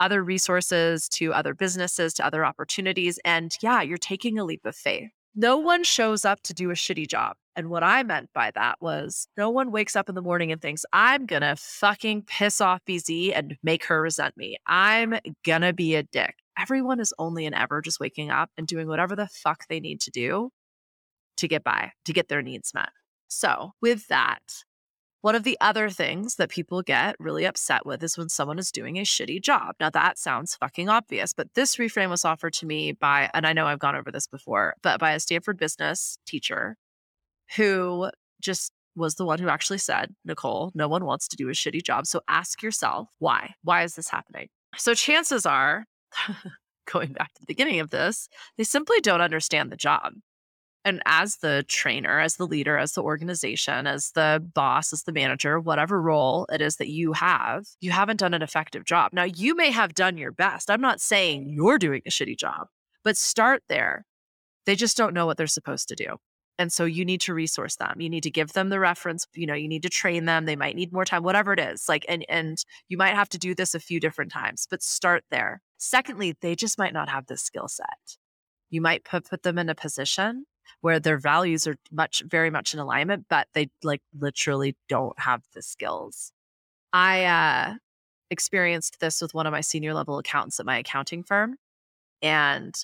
[0.00, 3.18] other resources, to other businesses, to other opportunities.
[3.24, 5.10] And yeah, you're taking a leap of faith.
[5.34, 7.36] No one shows up to do a shitty job.
[7.54, 10.60] And what I meant by that was no one wakes up in the morning and
[10.60, 14.56] thinks, I'm going to fucking piss off BZ and make her resent me.
[14.66, 16.34] I'm going to be a dick.
[16.58, 20.00] Everyone is only and ever just waking up and doing whatever the fuck they need
[20.02, 20.50] to do
[21.38, 22.90] to get by, to get their needs met.
[23.28, 24.40] So, with that,
[25.20, 28.70] one of the other things that people get really upset with is when someone is
[28.70, 29.74] doing a shitty job.
[29.80, 33.52] Now, that sounds fucking obvious, but this reframe was offered to me by, and I
[33.52, 36.76] know I've gone over this before, but by a Stanford business teacher
[37.56, 41.52] who just was the one who actually said, Nicole, no one wants to do a
[41.52, 42.06] shitty job.
[42.06, 43.54] So ask yourself, why?
[43.62, 44.48] Why is this happening?
[44.76, 45.84] So chances are,
[46.92, 50.12] going back to the beginning of this, they simply don't understand the job
[50.88, 55.12] and as the trainer, as the leader, as the organization, as the boss, as the
[55.12, 59.12] manager, whatever role it is that you have, you haven't done an effective job.
[59.12, 60.70] Now, you may have done your best.
[60.70, 62.68] I'm not saying you're doing a shitty job,
[63.04, 64.06] but start there.
[64.64, 66.16] They just don't know what they're supposed to do.
[66.58, 68.00] And so you need to resource them.
[68.00, 70.44] You need to give them the reference, you know, you need to train them.
[70.46, 71.88] They might need more time, whatever it is.
[71.88, 75.22] Like and and you might have to do this a few different times, but start
[75.30, 75.62] there.
[75.76, 78.16] Secondly, they just might not have the skill set.
[78.70, 80.46] You might put, put them in a position
[80.80, 85.42] where their values are much very much in alignment but they like literally don't have
[85.54, 86.32] the skills.
[86.92, 87.74] I uh
[88.30, 91.56] experienced this with one of my senior level accountants at my accounting firm
[92.22, 92.74] and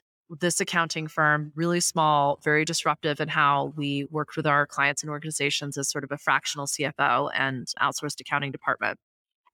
[0.41, 5.11] this accounting firm really small very disruptive in how we worked with our clients and
[5.11, 8.99] organizations as sort of a fractional cfo and outsourced accounting department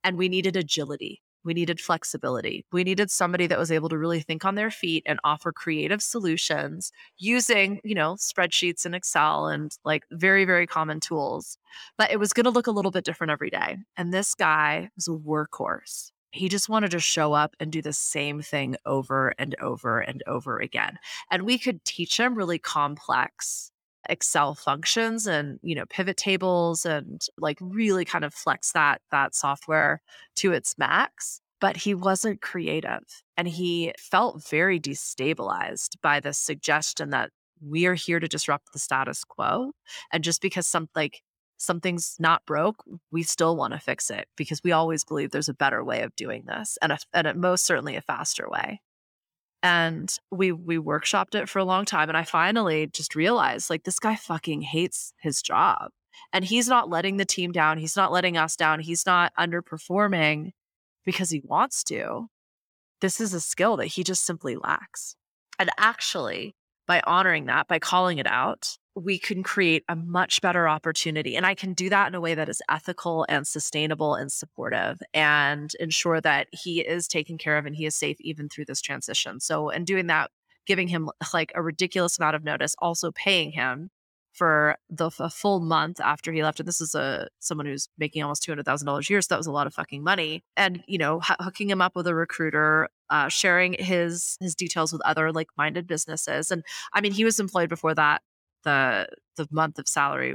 [0.04, 2.64] and we needed agility we needed flexibility.
[2.72, 6.02] We needed somebody that was able to really think on their feet and offer creative
[6.02, 11.58] solutions using, you know, spreadsheets and Excel and like very, very common tools.
[11.96, 13.78] But it was going to look a little bit different every day.
[13.96, 16.12] And this guy was a workhorse.
[16.32, 20.22] He just wanted to show up and do the same thing over and over and
[20.26, 20.98] over again.
[21.30, 23.69] And we could teach him really complex
[24.10, 29.34] Excel functions and, you know, pivot tables and like really kind of flex that that
[29.34, 30.02] software
[30.36, 37.10] to its max, but he wasn't creative and he felt very destabilized by the suggestion
[37.10, 37.30] that
[37.62, 39.72] we are here to disrupt the status quo
[40.12, 41.22] and just because some like
[41.58, 45.54] something's not broke, we still want to fix it because we always believe there's a
[45.54, 48.80] better way of doing this and a, and most certainly a faster way.
[49.62, 53.84] And we we workshopped it for a long time and I finally just realized like
[53.84, 55.90] this guy fucking hates his job.
[56.32, 60.52] And he's not letting the team down, he's not letting us down, he's not underperforming
[61.04, 62.28] because he wants to.
[63.00, 65.16] This is a skill that he just simply lacks.
[65.58, 66.54] And actually,
[66.86, 71.36] by honoring that, by calling it out, we can create a much better opportunity.
[71.36, 75.00] And I can do that in a way that is ethical and sustainable and supportive
[75.14, 78.80] and ensure that he is taken care of and he is safe even through this
[78.80, 79.40] transition.
[79.40, 80.30] So, in doing that,
[80.66, 83.90] giving him like a ridiculous amount of notice, also paying him
[84.32, 86.60] for the a full month after he left.
[86.60, 89.26] And this is a someone who's making almost two hundred thousand dollars a year, so
[89.30, 90.42] that was a lot of fucking money.
[90.56, 94.92] And you know, h- hooking him up with a recruiter, uh, sharing his his details
[94.92, 96.50] with other like minded businesses.
[96.50, 98.22] And I mean, he was employed before that
[98.64, 100.34] the the month of salary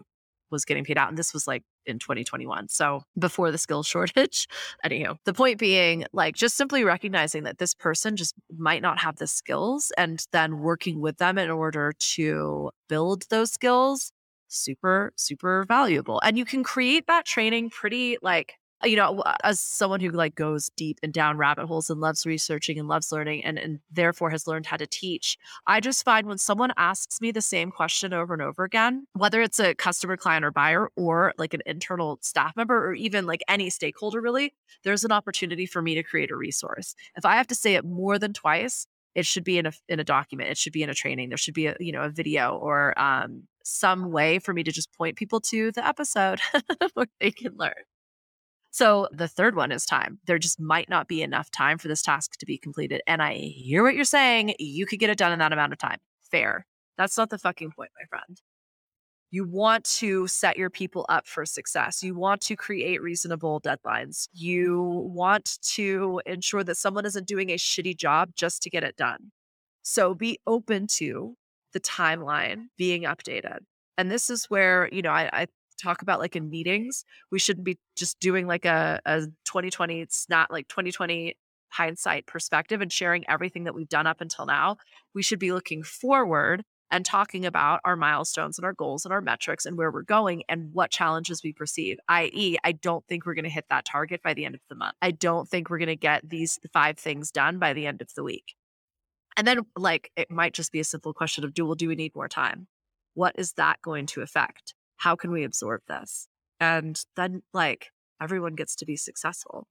[0.51, 4.47] was getting paid out and this was like in 2021 so before the skill shortage.
[4.83, 9.17] Anyhow the point being like just simply recognizing that this person just might not have
[9.17, 14.11] the skills and then working with them in order to build those skills
[14.47, 16.21] super super valuable.
[16.23, 20.69] And you can create that training pretty like you know, as someone who like goes
[20.75, 24.47] deep and down rabbit holes and loves researching and loves learning and, and therefore has
[24.47, 28.33] learned how to teach, I just find when someone asks me the same question over
[28.33, 32.55] and over again, whether it's a customer, client, or buyer, or like an internal staff
[32.55, 36.35] member, or even like any stakeholder, really, there's an opportunity for me to create a
[36.35, 36.95] resource.
[37.15, 39.99] If I have to say it more than twice, it should be in a in
[39.99, 40.49] a document.
[40.49, 41.29] It should be in a training.
[41.29, 44.71] There should be a you know a video or um, some way for me to
[44.71, 46.39] just point people to the episode
[46.93, 47.73] where they can learn.
[48.75, 50.19] So the third one is time.
[50.25, 53.01] There just might not be enough time for this task to be completed.
[53.07, 54.53] And I hear what you're saying.
[54.59, 55.99] You could get it done in that amount of time.
[56.29, 56.65] Fair.
[56.97, 58.37] That's not the fucking point, my friend.
[59.31, 62.03] You want to set your people up for success.
[62.03, 64.27] You want to create reasonable deadlines.
[64.33, 68.97] You want to ensure that someone isn't doing a shitty job just to get it
[68.97, 69.31] done.
[69.83, 71.37] So be open to
[71.71, 73.59] the timeline being updated.
[73.97, 75.47] And this is where, you know, I, I
[75.81, 80.27] talk about like in meetings we shouldn't be just doing like a, a 2020 it's
[80.29, 81.35] not like 2020
[81.75, 84.77] hindsight perspective and sharing everything that we've done up until now.
[85.13, 89.21] We should be looking forward and talking about our milestones and our goals and our
[89.21, 93.33] metrics and where we're going and what challenges we perceive i.e i don't think we're
[93.33, 94.95] going to hit that target by the end of the month.
[95.01, 98.13] I don't think we're going to get these five things done by the end of
[98.15, 98.55] the week.
[99.35, 101.95] And then like it might just be a simple question of do well do we
[101.95, 102.67] need more time?
[103.15, 106.27] What is that going to affect how can we absorb this?
[106.59, 109.67] And then, like, everyone gets to be successful.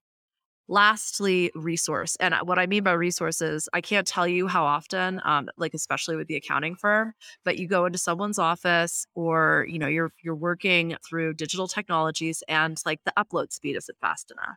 [0.66, 2.16] Lastly, resource.
[2.20, 6.16] And what I mean by resources, I can't tell you how often, um, like especially
[6.16, 7.12] with the accounting firm,
[7.44, 12.42] but you go into someone's office or you know you're you're working through digital technologies
[12.48, 14.56] and like the upload speed isn't fast enough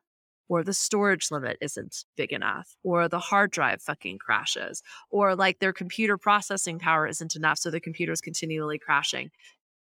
[0.50, 5.60] or the storage limit isn't big enough, or the hard drive fucking crashes, or like
[5.60, 9.30] their computer processing power isn't enough, so the computer is continually crashing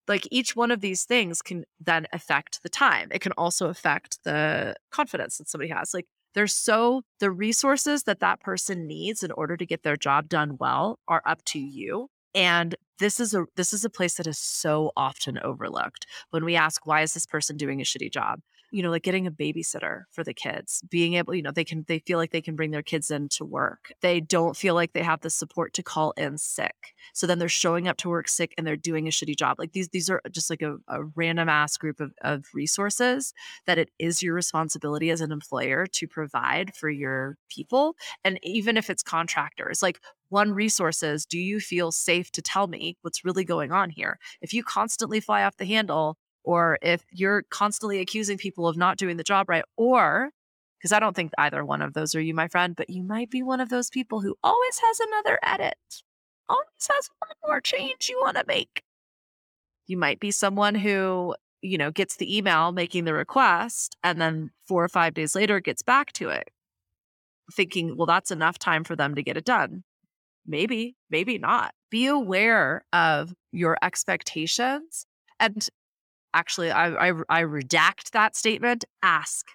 [0.08, 3.10] like each one of these things can then affect the time.
[3.12, 5.94] It can also affect the confidence that somebody has.
[5.94, 10.30] Like there's so the resources that that person needs in order to get their job
[10.30, 12.10] done well are up to you.
[12.34, 16.56] And this is a this is a place that is so often overlooked when we
[16.56, 18.40] ask why is this person doing a shitty job
[18.72, 21.86] you know, like getting a babysitter for the kids, being able, you know, they can,
[21.88, 23.94] they feel like they can bring their kids in to work.
[24.02, 26.94] They don't feel like they have the support to call in sick.
[27.14, 29.58] So then they're showing up to work sick and they're doing a shitty job.
[29.60, 33.34] Like these, these are just like a, a random ass group of, of resources
[33.66, 37.96] that it is your responsibility as an employer to provide for your people.
[38.24, 40.00] And even if it's contractors, like
[40.30, 44.20] one resource is do you feel safe to tell me what's really going on here?
[44.42, 46.18] If you constantly fly off the handle,
[46.48, 50.30] or if you're constantly accusing people of not doing the job right, or
[50.80, 53.30] because I don't think either one of those are you, my friend, but you might
[53.30, 55.76] be one of those people who always has another edit,
[56.48, 58.82] always has one more change you want to make.
[59.88, 64.52] You might be someone who, you know, gets the email making the request and then
[64.70, 66.50] four or five days later gets back to it,
[67.52, 69.84] thinking, well, that's enough time for them to get it done.
[70.46, 71.74] Maybe, maybe not.
[71.92, 75.06] Be aware of your expectations
[75.42, 75.68] and
[76.34, 79.46] actually I, I, I redact that statement ask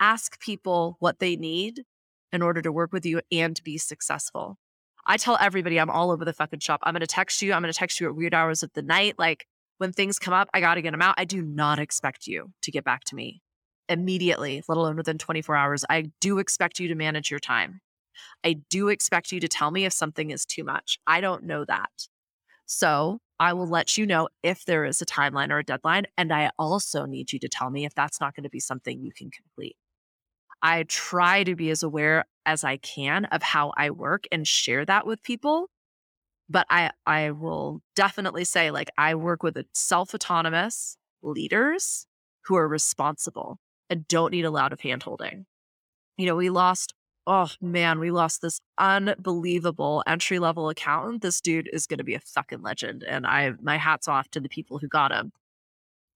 [0.00, 1.84] ask people what they need
[2.32, 4.58] in order to work with you and be successful.
[5.06, 6.80] I tell everybody I'm all over the fucking shop.
[6.82, 7.52] I'm going to text you.
[7.52, 9.14] I'm going to text you at weird hours of the night.
[9.18, 9.46] Like
[9.78, 11.14] when things come up, I got to get them out.
[11.16, 13.42] I do not expect you to get back to me
[13.88, 15.84] immediately, let alone within 24 hours.
[15.88, 17.80] I do expect you to manage your time.
[18.44, 20.98] I do expect you to tell me if something is too much.
[21.06, 22.08] I don't know that.
[22.64, 26.06] So I will let you know if there is a timeline or a deadline.
[26.16, 29.00] And I also need you to tell me if that's not going to be something
[29.00, 29.76] you can complete.
[30.62, 34.84] I try to be as aware as I can of how I work and share
[34.86, 35.68] that with people.
[36.48, 42.06] But I, I will definitely say, like, I work with self autonomous leaders
[42.44, 43.58] who are responsible
[43.90, 45.44] and don't need a lot of handholding.
[46.16, 46.94] You know, we lost
[47.26, 51.22] oh man, we lost this unbelievable entry level accountant.
[51.22, 53.04] This dude is going to be a fucking legend.
[53.04, 55.32] And I, my hat's off to the people who got him.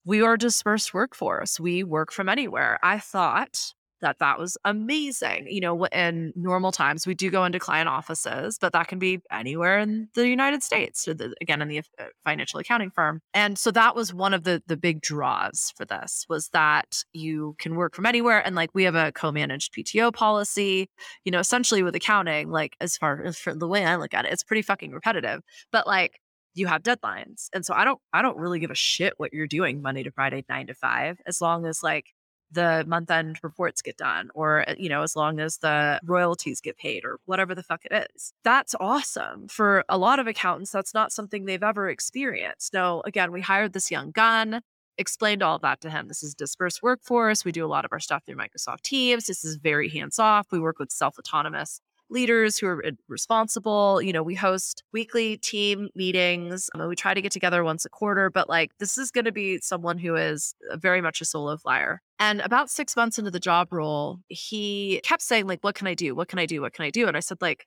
[0.05, 1.61] We are dispersed workforce.
[1.61, 2.79] We work from anywhere.
[2.83, 5.47] I thought that that was amazing.
[5.49, 9.21] You know, in normal times, we do go into client offices, but that can be
[9.31, 13.21] anywhere in the United States, the, again in the uh, financial accounting firm.
[13.35, 17.57] And so that was one of the the big draws for this was that you
[17.59, 20.89] can work from anywhere, and like we have a co-managed PTO policy.
[21.25, 24.33] You know, essentially with accounting, like as far as the way I look at it,
[24.33, 25.43] it's pretty fucking repetitive.
[25.73, 26.21] But like
[26.55, 29.47] you have deadlines and so i don't i don't really give a shit what you're
[29.47, 32.07] doing monday to friday nine to five as long as like
[32.53, 36.61] the month end reports get done or uh, you know as long as the royalties
[36.61, 38.33] get paid or whatever the fuck it is.
[38.45, 40.73] That's awesome for a lot of accountants.
[40.73, 42.75] That's not something they've ever experienced.
[42.75, 44.61] Now again we hired this young gun
[44.99, 46.09] explained all of that to him.
[46.09, 47.45] This is dispersed workforce.
[47.45, 49.27] We do a lot of our stuff through microsoft teams.
[49.27, 51.81] This is very hands off we work with self autonomous
[52.11, 54.03] leaders who are responsible.
[54.03, 56.69] You know, we host weekly team meetings.
[56.75, 59.33] Um, we try to get together once a quarter, but like this is going to
[59.33, 62.03] be someone who is very much a solo flyer.
[62.19, 65.95] And about six months into the job role, he kept saying, like, what can I
[65.95, 66.15] do?
[66.15, 66.61] What can I do?
[66.61, 67.09] What can I do?
[67.09, 67.67] And I said, like,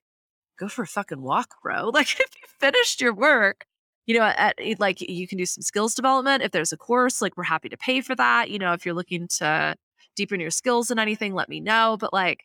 [0.59, 1.89] go for a fucking walk, bro.
[1.93, 3.65] Like, if you finished your work,
[4.05, 6.43] you know, at, like you can do some skills development.
[6.43, 8.49] If there's a course, like we're happy to pay for that.
[8.49, 9.75] You know, if you're looking to
[10.15, 11.97] deepen your skills in anything, let me know.
[11.99, 12.43] But like,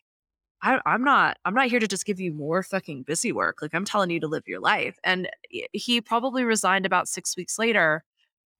[0.61, 3.61] I, I'm not I'm not here to just give you more fucking busy work.
[3.61, 4.97] Like I'm telling you to live your life.
[5.03, 5.29] And
[5.73, 8.03] he probably resigned about six weeks later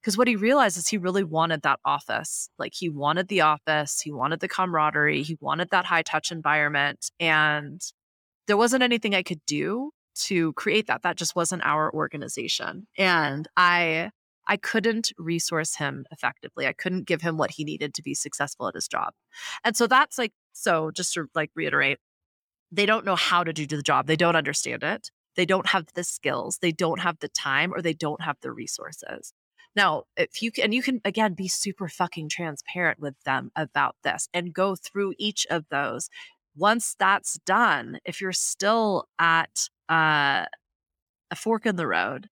[0.01, 2.49] because what he realized is he really wanted that office.
[2.57, 7.11] Like he wanted the office, he wanted the camaraderie, he wanted that high touch environment.
[7.19, 7.81] And
[8.47, 9.91] there wasn't anything I could do
[10.21, 11.03] to create that.
[11.03, 12.87] That just wasn't our organization.
[12.97, 14.11] And I
[14.49, 16.65] I couldn't resource him effectively.
[16.65, 19.13] I couldn't give him what he needed to be successful at his job.
[19.63, 21.99] And so that's like, so just to like reiterate,
[22.71, 24.07] they don't know how to do the job.
[24.07, 25.09] They don't understand it.
[25.35, 26.59] They don't have the skills.
[26.61, 29.33] They don't have the time or they don't have the resources.
[29.75, 33.95] Now, if you can, and you can again be super fucking transparent with them about
[34.03, 36.09] this and go through each of those.
[36.55, 40.45] Once that's done, if you're still at uh,
[41.31, 42.27] a fork in the road,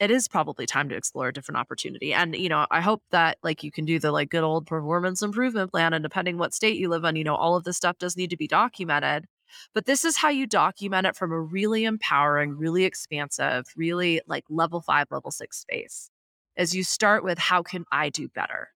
[0.00, 2.12] it is probably time to explore a different opportunity.
[2.12, 5.22] And, you know, I hope that like you can do the like good old performance
[5.22, 5.92] improvement plan.
[5.92, 8.30] And depending what state you live in, you know, all of this stuff does need
[8.30, 9.26] to be documented.
[9.72, 14.44] But this is how you document it from a really empowering, really expansive, really like
[14.48, 16.10] level five, level six space.
[16.56, 18.70] As you start with how can I do better?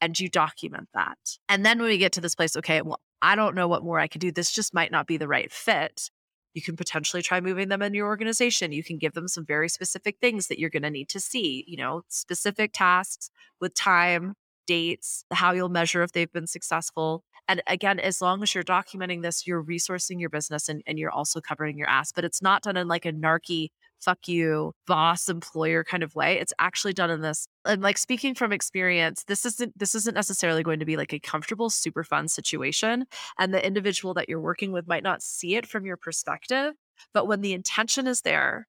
[0.00, 1.18] And you document that.
[1.48, 3.98] And then when we get to this place, okay, well, I don't know what more
[3.98, 4.30] I can do.
[4.30, 6.10] This just might not be the right fit
[6.58, 8.72] you can potentially try moving them in your organization.
[8.72, 11.64] You can give them some very specific things that you're going to need to see,
[11.68, 13.30] you know, specific tasks
[13.60, 14.34] with time,
[14.66, 17.22] dates, how you'll measure if they've been successful.
[17.46, 21.12] And again, as long as you're documenting this, you're resourcing your business and, and you're
[21.12, 22.10] also covering your ass.
[22.10, 23.68] But it's not done in like a narky,
[24.00, 26.38] fuck you, boss employer kind of way.
[26.38, 27.46] It's actually done in this.
[27.64, 31.20] And like speaking from experience, this isn't this isn't necessarily going to be like a
[31.20, 33.06] comfortable, super fun situation.
[33.38, 36.74] And the individual that you're working with might not see it from your perspective.
[37.12, 38.66] But when the intention is there,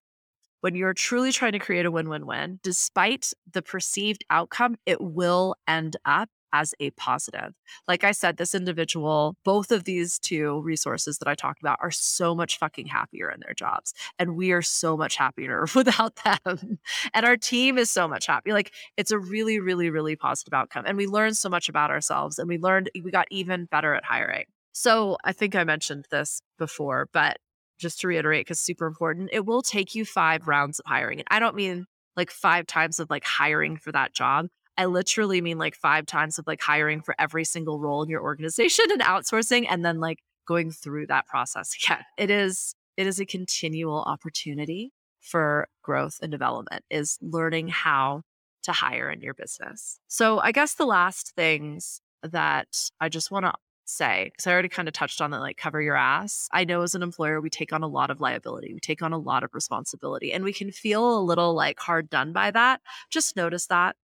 [0.61, 4.99] when you're truly trying to create a win win win, despite the perceived outcome, it
[4.99, 7.53] will end up as a positive.
[7.87, 11.91] Like I said, this individual, both of these two resources that I talked about are
[11.91, 13.93] so much fucking happier in their jobs.
[14.17, 16.79] And we are so much happier without them.
[17.13, 18.53] and our team is so much happier.
[18.53, 20.85] Like it's a really, really, really positive outcome.
[20.85, 24.05] And we learned so much about ourselves and we learned, we got even better at
[24.05, 24.45] hiring.
[24.71, 27.37] So I think I mentioned this before, but
[27.79, 31.19] just to reiterate, because super important, it will take you five rounds of hiring.
[31.19, 31.85] And I don't mean
[32.15, 34.47] like five times of like hiring for that job.
[34.79, 38.21] I literally mean like five times of like hiring for every single role in your
[38.21, 42.05] organization and outsourcing and then like going through that process again.
[42.17, 48.21] It is it is a continual opportunity for growth and development is learning how
[48.63, 49.99] to hire in your business.
[50.07, 53.53] So I guess the last things that I just want to
[53.83, 56.47] say, because I already kind of touched on that, like cover your ass.
[56.53, 59.11] I know as an employer, we take on a lot of liability, we take on
[59.11, 62.79] a lot of responsibility, and we can feel a little like hard done by that.
[63.09, 63.97] Just notice that.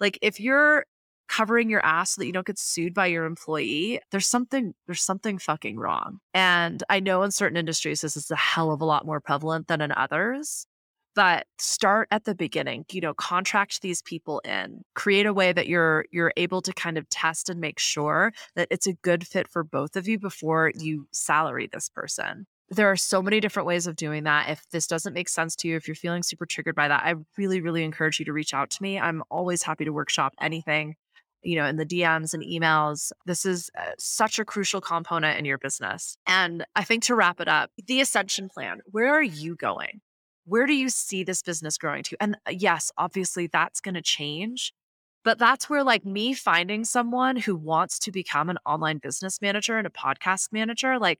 [0.00, 0.84] Like if you're
[1.28, 5.02] covering your ass so that you don't get sued by your employee, there's something there's
[5.02, 6.18] something fucking wrong.
[6.34, 9.68] And I know in certain industries this is a hell of a lot more prevalent
[9.68, 10.66] than in others.
[11.14, 15.66] But start at the beginning, you know, contract these people in, create a way that
[15.66, 19.48] you're you're able to kind of test and make sure that it's a good fit
[19.48, 23.86] for both of you before you salary this person there are so many different ways
[23.86, 24.50] of doing that.
[24.50, 27.14] If this doesn't make sense to you, if you're feeling super triggered by that, I
[27.36, 28.98] really, really encourage you to reach out to me.
[28.98, 30.96] I'm always happy to workshop anything
[31.42, 33.12] you know, in the DMs and emails.
[33.26, 36.16] This is uh, such a crucial component in your business.
[36.26, 40.00] And I think to wrap it up, the ascension plan, where are you going?
[40.44, 42.16] Where do you see this business growing to?
[42.20, 44.72] And uh, yes, obviously that's going to change.
[45.24, 49.76] But that's where, like, me finding someone who wants to become an online business manager
[49.76, 51.18] and a podcast manager, like,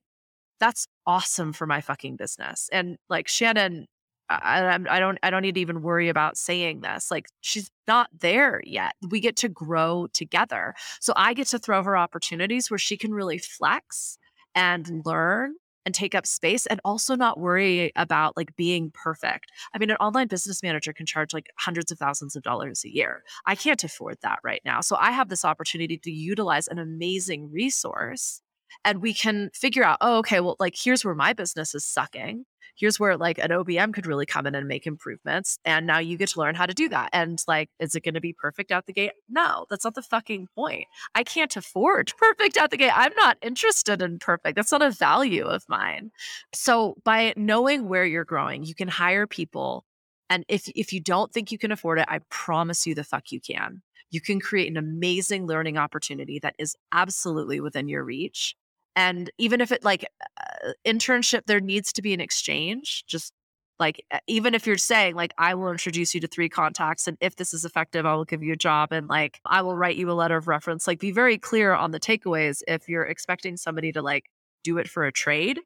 [0.59, 2.69] that's awesome for my fucking business.
[2.71, 3.87] And like Shannon
[4.29, 7.09] I, I don't I don't need to even worry about saying this.
[7.09, 8.93] Like she's not there yet.
[9.09, 10.75] We get to grow together.
[10.99, 14.17] So I get to throw her opportunities where she can really flex
[14.53, 15.55] and learn
[15.85, 19.51] and take up space and also not worry about like being perfect.
[19.73, 22.93] I mean, an online business manager can charge like hundreds of thousands of dollars a
[22.93, 23.23] year.
[23.47, 24.81] I can't afford that right now.
[24.81, 28.41] So I have this opportunity to utilize an amazing resource
[28.85, 32.45] and we can figure out, oh, okay, well, like here's where my business is sucking
[32.79, 35.59] here's where like an OBM could really come in and make improvements.
[35.65, 37.09] And now you get to learn how to do that.
[37.11, 39.11] And like, is it going to be perfect out the gate?
[39.27, 40.85] No, that's not the fucking point.
[41.13, 42.93] I can't afford perfect out the gate.
[42.95, 44.55] I'm not interested in perfect.
[44.55, 46.11] That's not a value of mine.
[46.53, 49.85] So by knowing where you're growing, you can hire people.
[50.29, 53.31] And if if you don't think you can afford it, I promise you the fuck
[53.31, 53.81] you can.
[54.11, 58.55] You can create an amazing learning opportunity that is absolutely within your reach
[58.95, 60.05] and even if it like
[60.39, 63.33] uh, internship there needs to be an exchange just
[63.79, 67.35] like even if you're saying like i will introduce you to three contacts and if
[67.35, 70.09] this is effective i will give you a job and like i will write you
[70.09, 73.91] a letter of reference like be very clear on the takeaways if you're expecting somebody
[73.91, 74.25] to like
[74.63, 75.59] do it for a trade.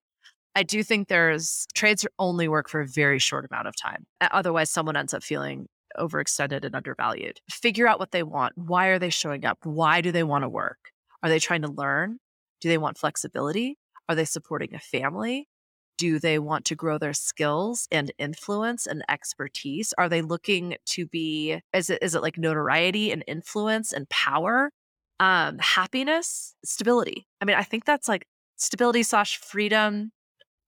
[0.56, 4.70] I do think there's trades only work for a very short amount of time otherwise
[4.70, 5.68] someone ends up feeling
[6.00, 10.12] overextended and undervalued figure out what they want why are they showing up why do
[10.12, 10.92] they want to work
[11.22, 12.20] are they trying to learn
[12.64, 13.78] do they want flexibility?
[14.08, 15.50] Are they supporting a family?
[15.98, 19.94] Do they want to grow their skills and influence and expertise?
[19.98, 24.72] Are they looking to be, is it, is it like notoriety and influence and power?
[25.20, 27.28] Um, happiness, stability.
[27.42, 28.26] I mean, I think that's like
[28.56, 30.14] stability slash freedom.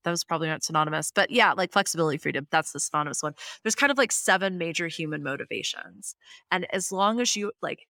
[0.05, 2.47] That was probably not synonymous, but yeah, like flexibility, freedom.
[2.51, 3.33] That's the synonymous one.
[3.63, 6.15] There's kind of like seven major human motivations.
[6.51, 7.87] And as long as you like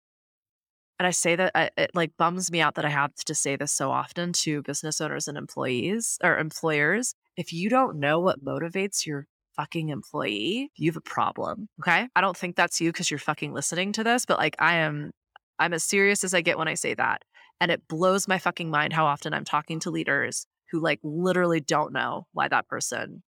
[0.99, 3.55] and I say that I, it like bums me out that I have to say
[3.55, 7.16] this so often to business owners and employees or employers.
[7.36, 11.68] If you don't know what motivates your fucking employee, you have a problem.
[11.82, 12.07] Okay.
[12.16, 15.11] I don't think that's you because you're fucking listening to this, but like I am,
[15.59, 17.24] I'm as serious as I get when I say that.
[17.59, 21.61] And it blows my fucking mind how often I'm talking to leaders who like literally
[21.61, 23.24] don't know why that person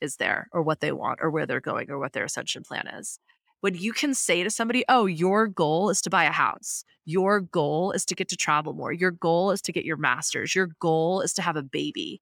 [0.00, 2.86] is there or what they want or where they're going or what their ascension plan
[2.86, 3.18] is
[3.60, 7.40] when you can say to somebody, oh, your goal is to buy a house, your
[7.40, 10.70] goal is to get to travel more, your goal is to get your master's, your
[10.80, 12.20] goal is to have a baby.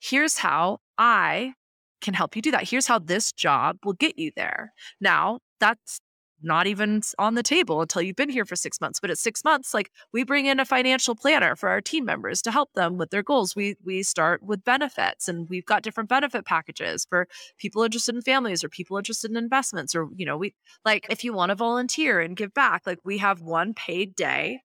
[0.00, 1.54] Here's how I
[2.00, 2.68] can help you do that.
[2.68, 4.72] Here's how this job will get you there.
[5.00, 6.00] Now, that's
[6.42, 9.00] not even on the table until you've been here for six months.
[9.00, 12.42] But at six months, like we bring in a financial planner for our team members
[12.42, 13.56] to help them with their goals.
[13.56, 17.28] We we start with benefits, and we've got different benefit packages for
[17.58, 19.94] people interested in families or people interested in investments.
[19.94, 23.18] Or you know, we like if you want to volunteer and give back, like we
[23.18, 24.60] have one paid day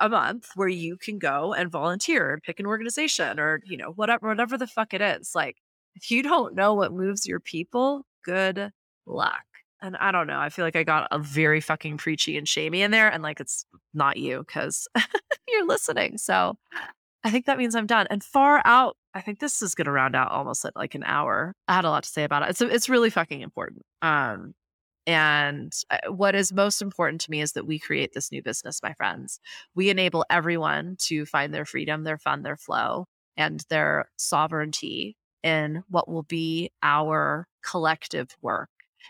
[0.00, 3.90] a month where you can go and volunteer and pick an organization or you know
[3.92, 5.32] whatever whatever the fuck it is.
[5.34, 5.56] Like
[5.94, 8.72] if you don't know what moves your people, good
[9.06, 9.47] luck
[9.80, 10.38] and I don't know.
[10.38, 13.40] I feel like I got a very fucking preachy and shamey in there, and like
[13.40, 13.64] it's
[13.94, 14.88] not you because
[15.48, 16.18] you're listening.
[16.18, 16.56] So
[17.24, 18.06] I think that means I'm done.
[18.10, 21.04] And far out, I think this is going to round out almost at like an
[21.04, 21.54] hour.
[21.66, 22.50] I had a lot to say about it.
[22.50, 23.82] It's it's really fucking important.
[24.02, 24.54] Um,
[25.06, 28.82] and uh, what is most important to me is that we create this new business,
[28.82, 29.40] my friends.
[29.74, 33.06] We enable everyone to find their freedom, their fun, their flow,
[33.36, 38.68] and their sovereignty in what will be our collective work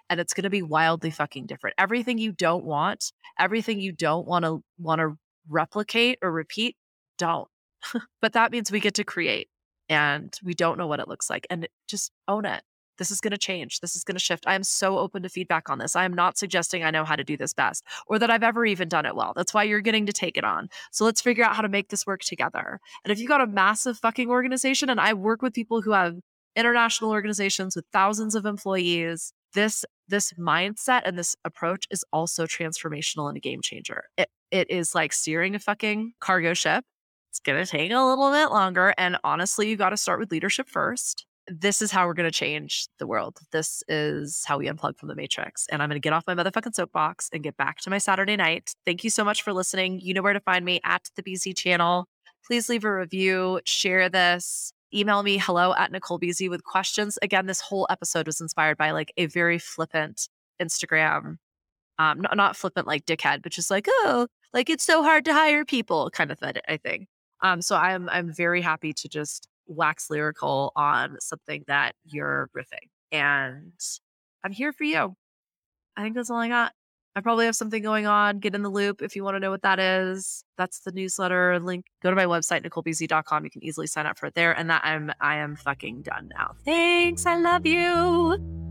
[0.08, 1.74] and it's going to be wildly fucking different.
[1.78, 5.16] Everything you don't want, everything you don't want to want to
[5.48, 6.76] replicate or repeat,
[7.16, 7.48] don't.
[8.22, 9.48] but that means we get to create
[9.88, 12.62] and we don't know what it looks like and just own it.
[12.98, 13.78] This is going to change.
[13.78, 14.44] This is going to shift.
[14.46, 15.94] I am so open to feedback on this.
[15.94, 18.66] I am not suggesting I know how to do this best or that I've ever
[18.66, 19.32] even done it well.
[19.36, 20.68] That's why you're getting to take it on.
[20.90, 22.80] So let's figure out how to make this work together.
[23.04, 26.16] And if you've got a massive fucking organization, and I work with people who have
[26.56, 33.28] international organizations with thousands of employees, this this mindset and this approach is also transformational
[33.28, 34.04] and a game changer.
[34.16, 36.84] It it is like steering a fucking cargo ship.
[37.30, 40.30] It's going to take a little bit longer and honestly, you got to start with
[40.32, 43.38] leadership first this is how we're going to change the world.
[43.52, 45.66] This is how we unplug from the matrix.
[45.70, 48.36] And I'm going to get off my motherfucking soapbox and get back to my Saturday
[48.36, 48.72] night.
[48.84, 50.00] Thank you so much for listening.
[50.00, 52.06] You know where to find me at the BZ channel.
[52.46, 57.18] Please leave a review, share this, email me hello at Nicole BZ with questions.
[57.22, 60.28] Again, this whole episode was inspired by like a very flippant
[60.60, 61.36] Instagram,
[61.98, 65.32] um, not, not flippant like dickhead, but just like, oh, like it's so hard to
[65.32, 67.08] hire people kind of thing, I think.
[67.42, 72.88] Um, so I'm I'm very happy to just wax lyrical on something that you're riffing.
[73.12, 73.80] And
[74.44, 75.14] I'm here for you.
[75.96, 76.72] I think that's all I got.
[77.18, 78.38] I probably have something going on.
[78.38, 80.44] Get in the loop if you want to know what that is.
[80.56, 81.86] That's the newsletter link.
[82.00, 83.44] Go to my website, NicoleBZ.com.
[83.44, 84.52] You can easily sign up for it there.
[84.52, 86.54] And that I'm I am fucking done now.
[86.64, 87.26] Thanks.
[87.26, 88.67] I love you.